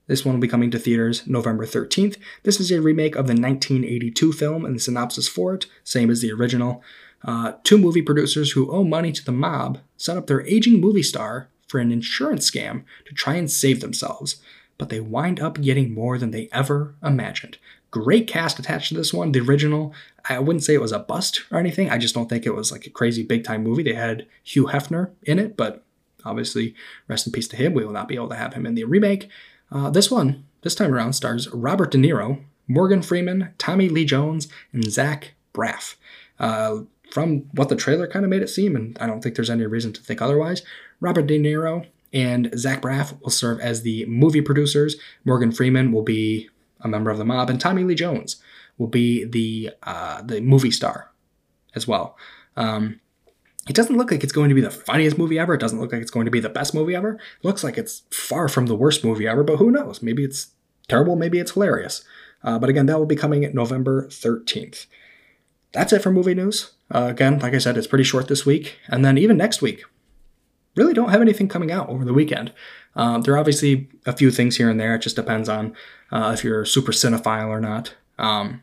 This 0.07 0.25
one 0.25 0.35
will 0.35 0.41
be 0.41 0.47
coming 0.47 0.71
to 0.71 0.79
theaters 0.79 1.25
November 1.25 1.65
13th. 1.65 2.17
This 2.43 2.59
is 2.59 2.71
a 2.71 2.81
remake 2.81 3.15
of 3.15 3.27
the 3.27 3.33
1982 3.33 4.33
film, 4.33 4.65
and 4.65 4.75
the 4.75 4.79
synopsis 4.79 5.27
for 5.27 5.53
it, 5.53 5.67
same 5.83 6.09
as 6.09 6.21
the 6.21 6.31
original. 6.31 6.83
Uh, 7.23 7.53
two 7.63 7.77
movie 7.77 8.01
producers 8.01 8.51
who 8.51 8.71
owe 8.71 8.83
money 8.83 9.11
to 9.11 9.23
the 9.23 9.31
mob 9.31 9.79
set 9.97 10.17
up 10.17 10.27
their 10.27 10.45
aging 10.47 10.79
movie 10.81 11.03
star 11.03 11.49
for 11.67 11.79
an 11.79 11.91
insurance 11.91 12.49
scam 12.49 12.83
to 13.05 13.13
try 13.13 13.35
and 13.35 13.51
save 13.51 13.79
themselves 13.79 14.41
but 14.81 14.89
they 14.89 14.99
wind 14.99 15.39
up 15.39 15.61
getting 15.61 15.93
more 15.93 16.17
than 16.17 16.31
they 16.31 16.49
ever 16.51 16.95
imagined. 17.03 17.59
Great 17.91 18.25
cast 18.25 18.57
attached 18.57 18.87
to 18.87 18.95
this 18.95 19.13
one. 19.13 19.31
The 19.31 19.39
original, 19.39 19.93
I 20.27 20.39
wouldn't 20.39 20.63
say 20.63 20.73
it 20.73 20.81
was 20.81 20.91
a 20.91 20.97
bust 20.97 21.43
or 21.51 21.59
anything. 21.59 21.91
I 21.91 21.99
just 21.99 22.15
don't 22.15 22.27
think 22.27 22.47
it 22.47 22.55
was 22.55 22.71
like 22.71 22.87
a 22.87 22.89
crazy 22.89 23.21
big 23.21 23.43
time 23.43 23.61
movie. 23.61 23.83
They 23.83 23.93
had 23.93 24.25
Hugh 24.43 24.65
Hefner 24.65 25.11
in 25.21 25.37
it, 25.37 25.55
but 25.55 25.83
obviously, 26.25 26.73
rest 27.07 27.27
in 27.27 27.31
peace 27.31 27.47
to 27.49 27.57
him. 27.57 27.75
We 27.75 27.85
will 27.85 27.93
not 27.93 28.07
be 28.07 28.15
able 28.15 28.29
to 28.29 28.35
have 28.35 28.55
him 28.55 28.65
in 28.65 28.73
the 28.73 28.85
remake. 28.85 29.29
Uh, 29.71 29.91
this 29.91 30.09
one, 30.09 30.45
this 30.63 30.73
time 30.73 30.95
around, 30.95 31.13
stars 31.13 31.47
Robert 31.49 31.91
De 31.91 31.99
Niro, 31.99 32.41
Morgan 32.67 33.03
Freeman, 33.03 33.53
Tommy 33.59 33.87
Lee 33.87 34.03
Jones, 34.03 34.47
and 34.73 34.83
Zach 34.91 35.35
Braff. 35.53 35.93
Uh, 36.39 36.79
from 37.11 37.45
what 37.53 37.69
the 37.69 37.75
trailer 37.75 38.07
kind 38.07 38.25
of 38.25 38.31
made 38.31 38.41
it 38.41 38.49
seem, 38.49 38.75
and 38.75 38.97
I 38.99 39.07
don't 39.07 39.21
think 39.21 39.35
there's 39.35 39.49
any 39.49 39.65
reason 39.65 39.93
to 39.93 40.01
think 40.01 40.21
otherwise, 40.21 40.63
Robert 40.99 41.27
De 41.27 41.39
Niro 41.39 41.85
and 42.13 42.51
Zach 42.57 42.81
Braff 42.81 43.19
will 43.21 43.29
serve 43.29 43.59
as 43.59 43.83
the 43.83 44.05
movie 44.05 44.41
producers. 44.41 44.95
Morgan 45.23 45.51
Freeman 45.51 45.91
will 45.91 46.03
be 46.03 46.49
a 46.81 46.87
member 46.87 47.11
of 47.11 47.17
the 47.17 47.25
mob, 47.25 47.49
and 47.49 47.59
Tommy 47.59 47.83
Lee 47.83 47.95
Jones 47.95 48.41
will 48.77 48.87
be 48.87 49.25
the 49.25 49.71
uh, 49.83 50.21
the 50.21 50.41
movie 50.41 50.71
star 50.71 51.11
as 51.75 51.87
well. 51.87 52.17
Um, 52.55 52.99
it 53.69 53.75
doesn't 53.75 53.95
look 53.95 54.11
like 54.11 54.23
it's 54.23 54.33
going 54.33 54.49
to 54.49 54.55
be 54.55 54.61
the 54.61 54.71
funniest 54.71 55.17
movie 55.17 55.37
ever. 55.37 55.53
It 55.53 55.59
doesn't 55.59 55.79
look 55.79 55.91
like 55.91 56.01
it's 56.01 56.11
going 56.11 56.25
to 56.25 56.31
be 56.31 56.39
the 56.39 56.49
best 56.49 56.73
movie 56.73 56.95
ever. 56.95 57.13
It 57.13 57.45
looks 57.45 57.63
like 57.63 57.77
it's 57.77 58.03
far 58.09 58.47
from 58.47 58.65
the 58.65 58.75
worst 58.75 59.03
movie 59.03 59.27
ever, 59.27 59.43
but 59.43 59.57
who 59.57 59.69
knows? 59.69 60.01
Maybe 60.01 60.23
it's 60.23 60.47
terrible, 60.87 61.15
maybe 61.15 61.39
it's 61.39 61.51
hilarious. 61.51 62.03
Uh, 62.43 62.57
but 62.57 62.69
again, 62.69 62.87
that 62.87 62.97
will 62.97 63.05
be 63.05 63.15
coming 63.15 63.49
November 63.53 64.07
13th. 64.07 64.87
That's 65.73 65.93
it 65.93 66.01
for 66.01 66.11
movie 66.11 66.35
news. 66.35 66.71
Uh, 66.93 67.07
again, 67.09 67.39
like 67.39 67.53
I 67.53 67.59
said, 67.59 67.77
it's 67.77 67.87
pretty 67.87 68.03
short 68.03 68.27
this 68.27 68.45
week. 68.45 68.77
And 68.87 69.05
then 69.05 69.17
even 69.17 69.37
next 69.37 69.61
week, 69.61 69.83
really 70.75 70.93
don't 70.93 71.09
have 71.09 71.21
anything 71.21 71.47
coming 71.47 71.71
out 71.71 71.89
over 71.89 72.03
the 72.03 72.13
weekend. 72.13 72.51
Uh, 72.95 73.19
there 73.19 73.33
are 73.33 73.37
obviously 73.37 73.89
a 74.05 74.13
few 74.13 74.31
things 74.31 74.57
here 74.57 74.69
and 74.69 74.79
there. 74.79 74.95
It 74.95 75.01
just 75.01 75.15
depends 75.15 75.47
on 75.47 75.75
uh, 76.11 76.31
if 76.33 76.43
you're 76.43 76.65
super 76.65 76.91
cinephile 76.91 77.47
or 77.47 77.61
not. 77.61 77.95
Um, 78.19 78.61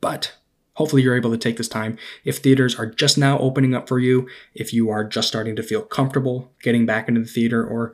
but 0.00 0.36
hopefully 0.74 1.02
you're 1.02 1.16
able 1.16 1.30
to 1.30 1.38
take 1.38 1.56
this 1.56 1.68
time. 1.68 1.98
If 2.24 2.38
theaters 2.38 2.78
are 2.78 2.86
just 2.86 3.18
now 3.18 3.38
opening 3.38 3.74
up 3.74 3.88
for 3.88 3.98
you, 3.98 4.28
if 4.54 4.72
you 4.72 4.90
are 4.90 5.04
just 5.04 5.28
starting 5.28 5.56
to 5.56 5.62
feel 5.62 5.82
comfortable 5.82 6.52
getting 6.62 6.86
back 6.86 7.08
into 7.08 7.20
the 7.20 7.26
theater, 7.26 7.64
or 7.64 7.92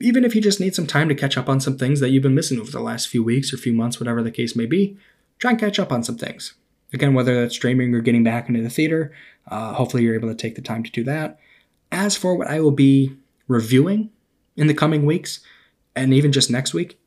even 0.00 0.24
if 0.24 0.34
you 0.34 0.40
just 0.40 0.60
need 0.60 0.74
some 0.74 0.86
time 0.86 1.08
to 1.08 1.14
catch 1.14 1.36
up 1.36 1.48
on 1.48 1.60
some 1.60 1.76
things 1.76 2.00
that 2.00 2.10
you've 2.10 2.22
been 2.22 2.34
missing 2.34 2.60
over 2.60 2.70
the 2.70 2.80
last 2.80 3.08
few 3.08 3.22
weeks 3.22 3.52
or 3.52 3.56
few 3.56 3.72
months, 3.72 3.98
whatever 3.98 4.22
the 4.22 4.30
case 4.30 4.54
may 4.54 4.66
be, 4.66 4.96
try 5.38 5.50
and 5.50 5.60
catch 5.60 5.78
up 5.78 5.92
on 5.92 6.04
some 6.04 6.16
things. 6.16 6.54
Again, 6.92 7.14
whether 7.14 7.40
that's 7.40 7.54
streaming 7.54 7.94
or 7.94 8.00
getting 8.00 8.24
back 8.24 8.48
into 8.48 8.62
the 8.62 8.70
theater, 8.70 9.12
uh, 9.48 9.74
hopefully 9.74 10.02
you're 10.02 10.14
able 10.14 10.28
to 10.28 10.34
take 10.34 10.54
the 10.54 10.62
time 10.62 10.82
to 10.82 10.90
do 10.90 11.04
that. 11.04 11.38
As 11.92 12.16
for 12.16 12.34
what 12.34 12.48
I 12.48 12.60
will 12.60 12.70
be 12.70 13.16
reviewing 13.46 14.10
in 14.56 14.66
the 14.66 14.74
coming 14.74 15.04
weeks, 15.04 15.40
and 15.94 16.14
even 16.14 16.32
just 16.32 16.50
next 16.50 16.74
week, 16.74 16.98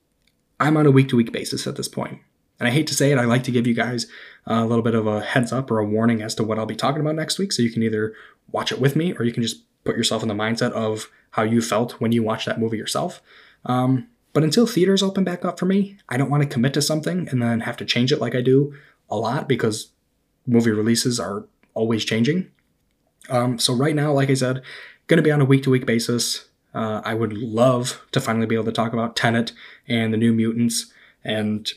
I'm 0.60 0.78
on 0.78 0.86
a 0.86 0.92
week 0.92 1.10
to 1.10 1.16
week 1.16 1.32
basis 1.32 1.66
at 1.66 1.76
this 1.76 1.88
point. 1.88 2.20
And 2.60 2.68
I 2.68 2.72
hate 2.72 2.86
to 2.88 2.94
say 2.94 3.12
it, 3.12 3.18
I 3.18 3.26
like 3.26 3.44
to 3.46 3.52
give 3.52 3.66
you 3.66 3.74
guys 3.74 4.06
a 4.46 4.66
little 4.66 4.84
bit 4.84 4.94
of 4.94 5.08
a 5.08 5.22
heads 5.22 5.52
up 5.52 5.72
or 5.72 5.80
a 5.80 5.86
warning 5.86 6.22
as 6.22 6.36
to 6.36 6.44
what 6.44 6.60
I'll 6.60 6.68
be 6.68 6.76
talking 6.76 7.02
about 7.02 7.16
next 7.16 7.40
week. 7.40 7.52
So 7.52 7.64
you 7.64 7.72
can 7.72 7.82
either 7.82 8.14
watch 8.52 8.72
it 8.72 8.80
with 8.80 8.96
me 8.96 9.14
or 9.14 9.24
you 9.24 9.32
can 9.32 9.42
just 9.42 9.64
put 9.84 9.98
yourself 9.98 10.22
in 10.22 10.28
the 10.28 10.36
mindset 10.36 10.72
of 10.74 11.10
how 11.32 11.42
you 11.42 11.62
felt 11.62 11.94
when 11.94 12.12
you 12.12 12.22
watched 12.22 12.46
that 12.46 12.60
movie 12.60 12.78
yourself. 12.78 13.20
Um, 13.66 14.08
but 14.34 14.44
until 14.44 14.68
theaters 14.68 15.02
open 15.02 15.24
back 15.24 15.44
up 15.44 15.58
for 15.58 15.66
me, 15.66 15.98
I 16.08 16.18
don't 16.18 16.30
want 16.30 16.44
to 16.44 16.50
commit 16.50 16.74
to 16.76 16.82
something 16.82 17.28
and 17.30 17.42
then 17.42 17.62
have 17.62 17.78
to 17.78 17.86
change 17.86 18.12
it 18.12 18.22
like 18.22 18.36
I 18.36 18.42
do 18.42 18.74
a 19.12 19.18
lot 19.18 19.48
because 19.48 19.92
movie 20.48 20.72
releases 20.72 21.20
are 21.20 21.46
always 21.74 22.04
changing. 22.06 22.50
Um, 23.30 23.60
so 23.60 23.74
right 23.74 23.96
now, 23.96 24.12
like 24.12 24.30
I 24.30 24.34
said, 24.34 24.62
going 25.08 25.18
to 25.18 25.24
be 25.24 25.32
on 25.32 25.42
a 25.42 25.46
week 25.46 25.64
to 25.64 25.70
week 25.70 25.86
basis. 25.86 26.48
Uh, 26.74 27.02
I 27.04 27.14
would 27.14 27.34
love 27.34 28.02
to 28.14 28.22
finally 28.22 28.46
be 28.46 28.56
able 28.56 28.66
to 28.66 28.72
talk 28.72 28.94
about 28.94 29.16
Tenet 29.16 29.52
and 29.88 30.14
the 30.14 30.18
New 30.18 30.34
Mutants 30.34 30.92
and 31.24 31.70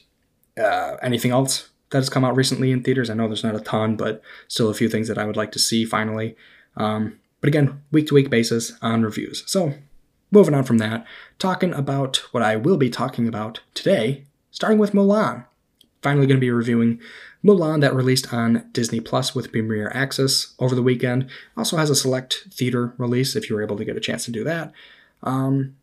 uh, 0.57 0.97
anything 1.03 1.33
else 1.33 1.69
that 1.91 1.99
has 1.99 2.09
come 2.09 2.25
out 2.25 2.37
recently 2.37 2.71
in 2.71 2.83
theaters. 2.83 3.11
I 3.11 3.15
know 3.15 3.27
there's 3.27 3.45
not 3.45 3.57
a 3.57 3.61
ton, 3.61 3.97
but 3.97 4.23
still 4.49 4.71
a 4.71 4.75
few 4.75 4.89
things 4.89 5.09
that 5.09 5.19
I 5.19 5.25
would 5.25 5.37
like 5.37 5.53
to 5.53 5.59
see 5.59 5.85
finally. 5.85 6.37
Um, 6.77 7.19
but 7.41 7.49
again, 7.49 7.83
week 7.91 8.07
to 8.09 8.15
week 8.15 8.31
basis 8.31 8.73
on 8.81 9.03
reviews. 9.03 9.43
So 9.47 9.75
moving 10.31 10.55
on 10.55 10.65
from 10.65 10.79
that, 10.79 11.07
talking 11.39 11.75
about 11.75 12.17
what 12.33 12.43
I 12.43 12.57
will 12.57 12.77
be 12.77 12.91
talking 12.91 13.29
about 13.29 13.61
today, 13.75 14.25
starting 14.51 14.79
with 14.79 14.93
Mulan. 14.93 15.47
Finally, 16.05 16.27
going 16.27 16.37
to 16.37 16.41
be 16.41 16.51
reviewing 16.51 17.01
Mulan 17.43 17.81
that 17.81 17.95
released 17.95 18.31
on 18.31 18.69
Disney 18.73 19.01
Plus 19.01 19.35
with 19.35 19.51
Premiere 19.51 19.91
Access 19.95 20.55
over 20.59 20.75
the 20.75 20.83
weekend. 20.83 21.31
Also 21.57 21.79
has 21.79 21.89
a 21.89 21.97
select 21.97 22.45
theater 22.51 22.93
release 22.99 23.35
if 23.35 23.49
you 23.49 23.57
were 23.57 23.63
able 23.63 23.79
to 23.79 23.87
get 23.87 23.97
a 23.97 24.01
chance 24.01 24.27
to 24.27 24.31
do 24.31 24.45
that. 24.45 24.71
Um, 25.23 25.77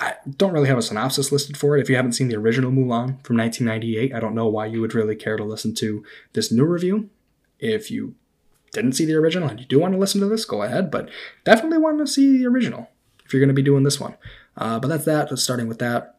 I 0.00 0.14
don't 0.36 0.52
really 0.52 0.66
have 0.66 0.78
a 0.78 0.82
synopsis 0.82 1.30
listed 1.30 1.56
for 1.56 1.76
it. 1.76 1.80
If 1.80 1.88
you 1.88 1.94
haven't 1.94 2.14
seen 2.14 2.26
the 2.26 2.34
original 2.34 2.72
Mulan 2.72 3.24
from 3.24 3.36
1998, 3.36 4.12
I 4.12 4.18
don't 4.18 4.34
know 4.34 4.48
why 4.48 4.66
you 4.66 4.80
would 4.80 4.94
really 4.94 5.14
care 5.14 5.36
to 5.36 5.44
listen 5.44 5.76
to 5.76 6.04
this 6.32 6.50
new 6.50 6.64
review. 6.64 7.08
If 7.60 7.88
you 7.88 8.16
didn't 8.72 8.94
see 8.94 9.04
the 9.04 9.14
original 9.14 9.48
and 9.48 9.60
you 9.60 9.66
do 9.66 9.78
want 9.78 9.94
to 9.94 9.98
listen 10.00 10.20
to 10.22 10.26
this, 10.26 10.44
go 10.44 10.64
ahead, 10.64 10.90
but 10.90 11.08
definitely 11.44 11.78
want 11.78 11.98
to 11.98 12.06
see 12.08 12.36
the 12.36 12.46
original 12.46 12.90
if 13.24 13.32
you're 13.32 13.40
going 13.40 13.46
to 13.46 13.54
be 13.54 13.62
doing 13.62 13.84
this 13.84 14.00
one. 14.00 14.16
Uh, 14.56 14.80
but 14.80 14.88
that's 14.88 15.04
that, 15.04 15.38
starting 15.38 15.68
with 15.68 15.78
that. 15.78 16.16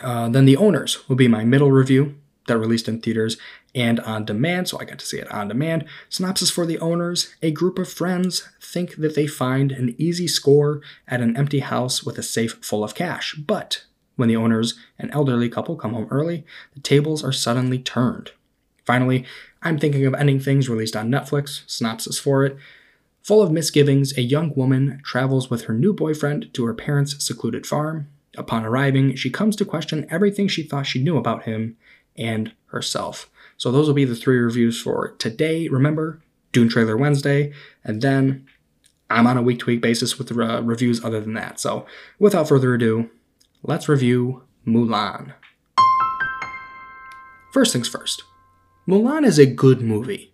Uh, 0.00 0.28
then 0.28 0.44
The 0.44 0.56
Owners 0.56 1.08
will 1.08 1.16
be 1.16 1.26
my 1.26 1.42
middle 1.42 1.72
review 1.72 2.14
that 2.46 2.58
released 2.58 2.88
in 2.88 3.00
theaters 3.00 3.36
and 3.74 4.00
on 4.00 4.24
demand, 4.24 4.68
so 4.68 4.78
I 4.80 4.84
got 4.84 4.98
to 4.98 5.06
see 5.06 5.18
it 5.18 5.30
on 5.30 5.48
demand. 5.48 5.84
Synopsis 6.08 6.50
for 6.50 6.66
the 6.66 6.78
owners 6.78 7.34
A 7.42 7.50
group 7.50 7.78
of 7.78 7.92
friends 7.92 8.48
think 8.60 8.96
that 8.96 9.14
they 9.14 9.26
find 9.26 9.72
an 9.72 9.94
easy 9.98 10.26
score 10.26 10.80
at 11.06 11.20
an 11.20 11.36
empty 11.36 11.60
house 11.60 12.02
with 12.02 12.18
a 12.18 12.22
safe 12.22 12.54
full 12.62 12.82
of 12.82 12.94
cash. 12.94 13.34
But 13.34 13.84
when 14.16 14.28
the 14.28 14.36
owners, 14.36 14.74
an 14.98 15.10
elderly 15.10 15.48
couple, 15.48 15.76
come 15.76 15.92
home 15.92 16.08
early, 16.10 16.44
the 16.74 16.80
tables 16.80 17.22
are 17.22 17.32
suddenly 17.32 17.78
turned. 17.78 18.32
Finally, 18.84 19.26
I'm 19.62 19.78
thinking 19.78 20.06
of 20.06 20.14
ending 20.14 20.40
things 20.40 20.68
released 20.68 20.96
on 20.96 21.10
Netflix. 21.10 21.62
Synopsis 21.66 22.18
for 22.18 22.44
it. 22.44 22.56
Full 23.22 23.42
of 23.42 23.50
misgivings, 23.50 24.16
a 24.16 24.22
young 24.22 24.54
woman 24.54 25.00
travels 25.04 25.50
with 25.50 25.64
her 25.64 25.74
new 25.74 25.92
boyfriend 25.92 26.54
to 26.54 26.64
her 26.64 26.74
parents' 26.74 27.22
secluded 27.24 27.66
farm. 27.66 28.08
Upon 28.38 28.64
arriving, 28.64 29.16
she 29.16 29.30
comes 29.30 29.56
to 29.56 29.64
question 29.64 30.06
everything 30.08 30.46
she 30.46 30.62
thought 30.62 30.86
she 30.86 31.02
knew 31.02 31.16
about 31.16 31.42
him 31.42 31.76
and 32.16 32.52
herself. 32.66 33.30
So 33.56 33.70
those 33.70 33.86
will 33.86 33.94
be 33.94 34.04
the 34.04 34.14
three 34.14 34.38
reviews 34.38 34.80
for 34.80 35.14
today. 35.18 35.68
Remember, 35.68 36.20
Dune 36.52 36.68
Trailer 36.68 36.96
Wednesday, 36.96 37.52
and 37.84 38.02
then 38.02 38.46
I'm 39.08 39.26
on 39.26 39.36
a 39.36 39.42
week 39.42 39.60
to 39.60 39.66
week 39.66 39.80
basis 39.80 40.18
with 40.18 40.30
reviews 40.32 41.04
other 41.04 41.20
than 41.20 41.34
that. 41.34 41.60
So 41.60 41.86
without 42.18 42.48
further 42.48 42.74
ado, 42.74 43.10
let's 43.62 43.88
review 43.88 44.42
Mulan. 44.66 45.34
First 47.52 47.72
things 47.72 47.88
first, 47.88 48.24
Mulan 48.88 49.24
is 49.24 49.38
a 49.38 49.46
good 49.46 49.80
movie. 49.80 50.32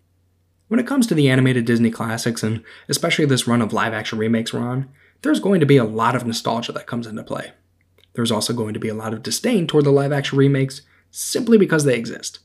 When 0.69 0.81
it 0.81 0.87
comes 0.87 1.07
to 1.07 1.15
the 1.15 1.29
animated 1.29 1.67
Disney 1.67 1.91
classics, 1.91 2.43
and 2.43 2.65
especially 2.89 3.27
this 3.27 3.47
run 3.47 3.61
of 3.61 3.73
live 3.73 3.93
action 3.93 4.19
remakes 4.19 4.53
we're 4.53 4.61
on, 4.61 4.89
there's 5.21 5.39
going 5.39 5.61
to 5.61 5.67
be 5.67 5.77
a 5.77 5.85
lot 5.85 6.17
of 6.17 6.27
nostalgia 6.27 6.73
that 6.73 6.87
comes 6.87 7.07
into 7.07 7.23
play. 7.23 7.53
There's 8.15 8.33
also 8.33 8.53
going 8.53 8.75
to 8.75 8.81
be 8.81 8.89
a 8.89 8.95
lot 8.95 9.13
of 9.13 9.23
disdain 9.23 9.67
toward 9.67 9.85
the 9.85 9.93
live 9.93 10.13
action 10.13 10.39
remakes 10.39 10.83
simply 11.13 11.57
because 11.57 11.85
they 11.85 11.95
exist. 11.95 12.41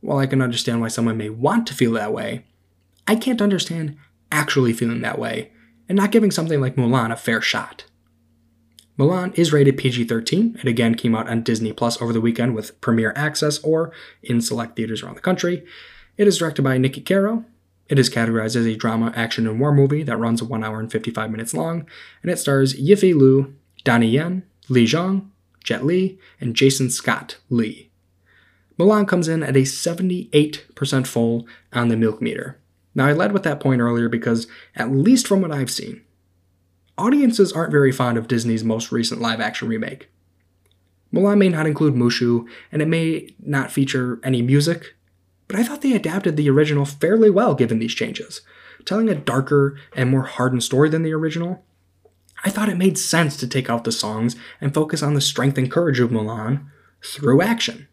While 0.00 0.18
I 0.18 0.26
can 0.26 0.42
understand 0.42 0.80
why 0.80 0.88
someone 0.88 1.18
may 1.18 1.30
want 1.30 1.68
to 1.68 1.74
feel 1.74 1.92
that 1.92 2.12
way, 2.12 2.46
I 3.06 3.14
can't 3.14 3.42
understand 3.42 3.96
actually 4.32 4.72
feeling 4.72 5.02
that 5.02 5.18
way 5.18 5.52
and 5.88 5.96
not 5.96 6.10
giving 6.10 6.30
something 6.30 6.60
like 6.60 6.76
Mulan 6.76 7.12
a 7.12 7.16
fair 7.16 7.40
shot. 7.40 7.84
Mulan 8.98 9.36
is 9.38 9.52
rated 9.52 9.76
PG 9.76 10.04
13. 10.04 10.58
It 10.60 10.68
again 10.68 10.94
came 10.94 11.14
out 11.14 11.28
on 11.28 11.42
Disney 11.42 11.72
Plus 11.72 12.00
over 12.00 12.12
the 12.12 12.20
weekend 12.20 12.54
with 12.54 12.80
premiere 12.80 13.12
access 13.16 13.58
or 13.60 13.92
in 14.22 14.40
select 14.40 14.76
theaters 14.76 15.02
around 15.02 15.16
the 15.16 15.20
country. 15.20 15.64
It 16.16 16.26
is 16.26 16.38
directed 16.38 16.62
by 16.62 16.78
Niki 16.78 17.04
Caro. 17.04 17.44
It 17.88 17.98
is 17.98 18.08
categorized 18.08 18.56
as 18.56 18.66
a 18.66 18.76
drama, 18.76 19.12
action, 19.16 19.46
and 19.46 19.58
war 19.58 19.72
movie 19.72 20.02
that 20.04 20.18
runs 20.18 20.42
1 20.42 20.62
hour 20.62 20.78
and 20.78 20.92
55 20.92 21.30
minutes 21.30 21.54
long, 21.54 21.86
and 22.22 22.30
it 22.30 22.38
stars 22.38 22.74
Yifei 22.74 23.14
Liu, 23.14 23.54
Donnie 23.84 24.10
Yen, 24.10 24.44
Li 24.68 24.84
Zhang, 24.84 25.28
Jet 25.64 25.84
Li, 25.84 26.18
and 26.40 26.54
Jason 26.54 26.88
Scott 26.88 27.38
Lee. 27.48 27.89
Mulan 28.80 29.06
comes 29.06 29.28
in 29.28 29.42
at 29.42 29.56
a 29.56 29.60
78% 29.60 31.06
full 31.06 31.46
on 31.70 31.88
the 31.88 31.98
milk 31.98 32.22
meter. 32.22 32.58
Now, 32.94 33.06
I 33.06 33.12
led 33.12 33.32
with 33.32 33.42
that 33.42 33.60
point 33.60 33.82
earlier 33.82 34.08
because, 34.08 34.46
at 34.74 34.90
least 34.90 35.28
from 35.28 35.42
what 35.42 35.52
I've 35.52 35.70
seen, 35.70 36.00
audiences 36.96 37.52
aren't 37.52 37.72
very 37.72 37.92
fond 37.92 38.16
of 38.16 38.26
Disney's 38.26 38.64
most 38.64 38.90
recent 38.90 39.20
live 39.20 39.38
action 39.38 39.68
remake. 39.68 40.08
Mulan 41.12 41.36
may 41.36 41.50
not 41.50 41.66
include 41.66 41.94
Mushu, 41.94 42.48
and 42.72 42.80
it 42.80 42.88
may 42.88 43.34
not 43.38 43.70
feature 43.70 44.18
any 44.24 44.40
music, 44.40 44.94
but 45.46 45.58
I 45.58 45.62
thought 45.62 45.82
they 45.82 45.92
adapted 45.92 46.38
the 46.38 46.48
original 46.48 46.86
fairly 46.86 47.28
well 47.28 47.54
given 47.54 47.80
these 47.80 47.94
changes. 47.94 48.40
Telling 48.86 49.10
a 49.10 49.14
darker 49.14 49.76
and 49.94 50.10
more 50.10 50.24
hardened 50.24 50.64
story 50.64 50.88
than 50.88 51.02
the 51.02 51.12
original, 51.12 51.66
I 52.46 52.50
thought 52.50 52.70
it 52.70 52.78
made 52.78 52.96
sense 52.96 53.36
to 53.36 53.46
take 53.46 53.68
out 53.68 53.84
the 53.84 53.92
songs 53.92 54.36
and 54.58 54.72
focus 54.72 55.02
on 55.02 55.12
the 55.12 55.20
strength 55.20 55.58
and 55.58 55.70
courage 55.70 56.00
of 56.00 56.08
Mulan 56.08 56.64
through 57.02 57.42
action. 57.42 57.86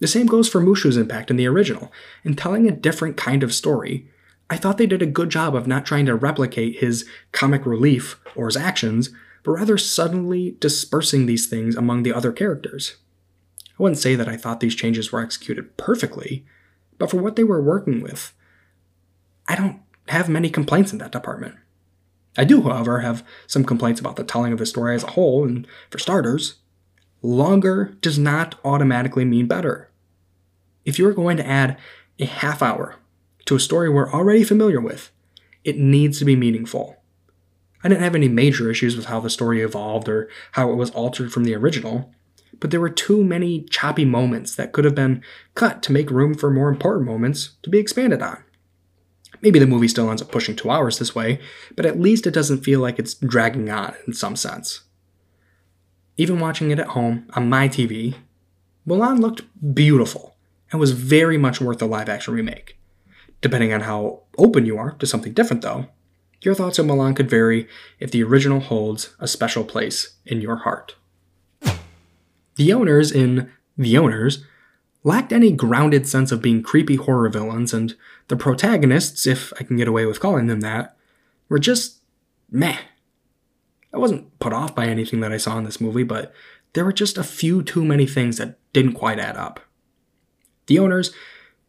The 0.00 0.06
same 0.06 0.26
goes 0.26 0.48
for 0.48 0.60
Mushu's 0.60 0.96
impact 0.96 1.30
in 1.30 1.36
the 1.36 1.46
original. 1.46 1.92
In 2.24 2.34
telling 2.34 2.68
a 2.68 2.72
different 2.72 3.16
kind 3.16 3.42
of 3.42 3.54
story, 3.54 4.08
I 4.50 4.56
thought 4.56 4.78
they 4.78 4.86
did 4.86 5.02
a 5.02 5.06
good 5.06 5.30
job 5.30 5.54
of 5.54 5.66
not 5.66 5.84
trying 5.84 6.06
to 6.06 6.14
replicate 6.14 6.78
his 6.78 7.06
comic 7.32 7.66
relief 7.66 8.18
or 8.34 8.46
his 8.46 8.56
actions, 8.56 9.10
but 9.42 9.52
rather 9.52 9.76
suddenly 9.76 10.56
dispersing 10.60 11.26
these 11.26 11.46
things 11.46 11.76
among 11.76 12.02
the 12.02 12.12
other 12.12 12.32
characters. 12.32 12.96
I 13.78 13.82
wouldn't 13.82 13.98
say 13.98 14.14
that 14.14 14.28
I 14.28 14.36
thought 14.36 14.60
these 14.60 14.74
changes 14.74 15.12
were 15.12 15.20
executed 15.20 15.76
perfectly, 15.76 16.44
but 16.98 17.10
for 17.10 17.18
what 17.18 17.36
they 17.36 17.44
were 17.44 17.62
working 17.62 18.00
with, 18.00 18.32
I 19.46 19.54
don't 19.54 19.80
have 20.08 20.28
many 20.28 20.50
complaints 20.50 20.92
in 20.92 20.98
that 20.98 21.12
department. 21.12 21.56
I 22.36 22.44
do, 22.44 22.62
however, 22.62 23.00
have 23.00 23.24
some 23.46 23.64
complaints 23.64 24.00
about 24.00 24.16
the 24.16 24.24
telling 24.24 24.52
of 24.52 24.58
the 24.58 24.66
story 24.66 24.94
as 24.94 25.04
a 25.04 25.08
whole, 25.08 25.44
and 25.44 25.66
for 25.90 25.98
starters, 25.98 26.56
longer 27.22 27.96
does 28.00 28.18
not 28.18 28.54
automatically 28.64 29.24
mean 29.24 29.46
better. 29.46 29.90
If 30.84 30.98
you're 30.98 31.12
going 31.12 31.36
to 31.36 31.46
add 31.46 31.76
a 32.18 32.24
half 32.24 32.62
hour 32.62 32.96
to 33.46 33.56
a 33.56 33.60
story 33.60 33.88
we're 33.88 34.12
already 34.12 34.44
familiar 34.44 34.80
with, 34.80 35.10
it 35.64 35.78
needs 35.78 36.18
to 36.18 36.24
be 36.24 36.36
meaningful. 36.36 36.96
I 37.82 37.88
didn't 37.88 38.02
have 38.02 38.14
any 38.14 38.28
major 38.28 38.70
issues 38.70 38.96
with 38.96 39.06
how 39.06 39.20
the 39.20 39.30
story 39.30 39.60
evolved 39.60 40.08
or 40.08 40.28
how 40.52 40.70
it 40.70 40.76
was 40.76 40.90
altered 40.90 41.32
from 41.32 41.44
the 41.44 41.54
original, 41.54 42.12
but 42.60 42.70
there 42.70 42.80
were 42.80 42.90
too 42.90 43.22
many 43.22 43.62
choppy 43.64 44.04
moments 44.04 44.54
that 44.56 44.72
could 44.72 44.84
have 44.84 44.94
been 44.94 45.22
cut 45.54 45.82
to 45.84 45.92
make 45.92 46.10
room 46.10 46.34
for 46.34 46.50
more 46.50 46.68
important 46.68 47.06
moments 47.06 47.56
to 47.62 47.70
be 47.70 47.78
expanded 47.78 48.22
on. 48.22 48.42
Maybe 49.40 49.58
the 49.58 49.66
movie 49.66 49.88
still 49.88 50.10
ends 50.10 50.22
up 50.22 50.32
pushing 50.32 50.56
two 50.56 50.70
hours 50.70 50.98
this 50.98 51.14
way, 51.14 51.40
but 51.76 51.86
at 51.86 52.00
least 52.00 52.26
it 52.26 52.34
doesn't 52.34 52.64
feel 52.64 52.80
like 52.80 52.98
it's 52.98 53.14
dragging 53.14 53.70
on 53.70 53.94
in 54.06 54.12
some 54.12 54.34
sense. 54.34 54.82
Even 56.18 56.40
watching 56.40 56.70
it 56.70 56.80
at 56.80 56.88
home 56.88 57.26
on 57.34 57.48
my 57.48 57.68
TV, 57.68 58.16
Mulan 58.86 59.20
looked 59.20 59.42
beautiful 59.74 60.36
and 60.70 60.80
was 60.80 60.90
very 60.90 61.38
much 61.38 61.60
worth 61.60 61.80
a 61.80 61.86
live 61.86 62.08
action 62.08 62.34
remake. 62.34 62.76
Depending 63.40 63.72
on 63.72 63.82
how 63.82 64.22
open 64.36 64.66
you 64.66 64.76
are 64.76 64.90
to 64.92 65.06
something 65.06 65.32
different, 65.32 65.62
though, 65.62 65.86
Your 66.42 66.54
thoughts 66.54 66.78
on 66.78 66.86
Mulan 66.86 67.16
could 67.16 67.28
vary 67.28 67.66
if 67.98 68.10
the 68.10 68.22
original 68.22 68.60
holds 68.60 69.14
a 69.18 69.26
special 69.26 69.64
place 69.64 70.16
in 70.24 70.40
your 70.40 70.56
heart. 70.56 70.94
The 72.54 72.72
owners 72.72 73.10
in 73.10 73.50
The 73.76 73.98
Owners 73.98 74.44
lacked 75.02 75.32
any 75.32 75.50
grounded 75.52 76.06
sense 76.06 76.30
of 76.30 76.42
being 76.42 76.62
creepy 76.62 76.96
horror 76.96 77.28
villains, 77.28 77.72
and 77.72 77.96
the 78.28 78.36
protagonists, 78.36 79.26
if 79.26 79.52
I 79.58 79.64
can 79.64 79.76
get 79.76 79.88
away 79.88 80.06
with 80.06 80.20
calling 80.20 80.46
them 80.46 80.60
that, 80.60 80.96
were 81.48 81.58
just 81.58 82.02
meh. 82.50 82.78
I 83.92 83.98
wasn't 83.98 84.38
put 84.38 84.52
off 84.52 84.74
by 84.74 84.86
anything 84.86 85.20
that 85.20 85.32
I 85.32 85.38
saw 85.38 85.58
in 85.58 85.64
this 85.64 85.80
movie, 85.80 86.04
but 86.04 86.32
there 86.74 86.84
were 86.84 86.92
just 86.92 87.18
a 87.18 87.24
few 87.24 87.62
too 87.62 87.84
many 87.84 88.06
things 88.06 88.36
that 88.36 88.58
didn't 88.72 88.92
quite 88.92 89.18
add 89.18 89.36
up. 89.36 89.60
The 90.66 90.78
Owners, 90.78 91.12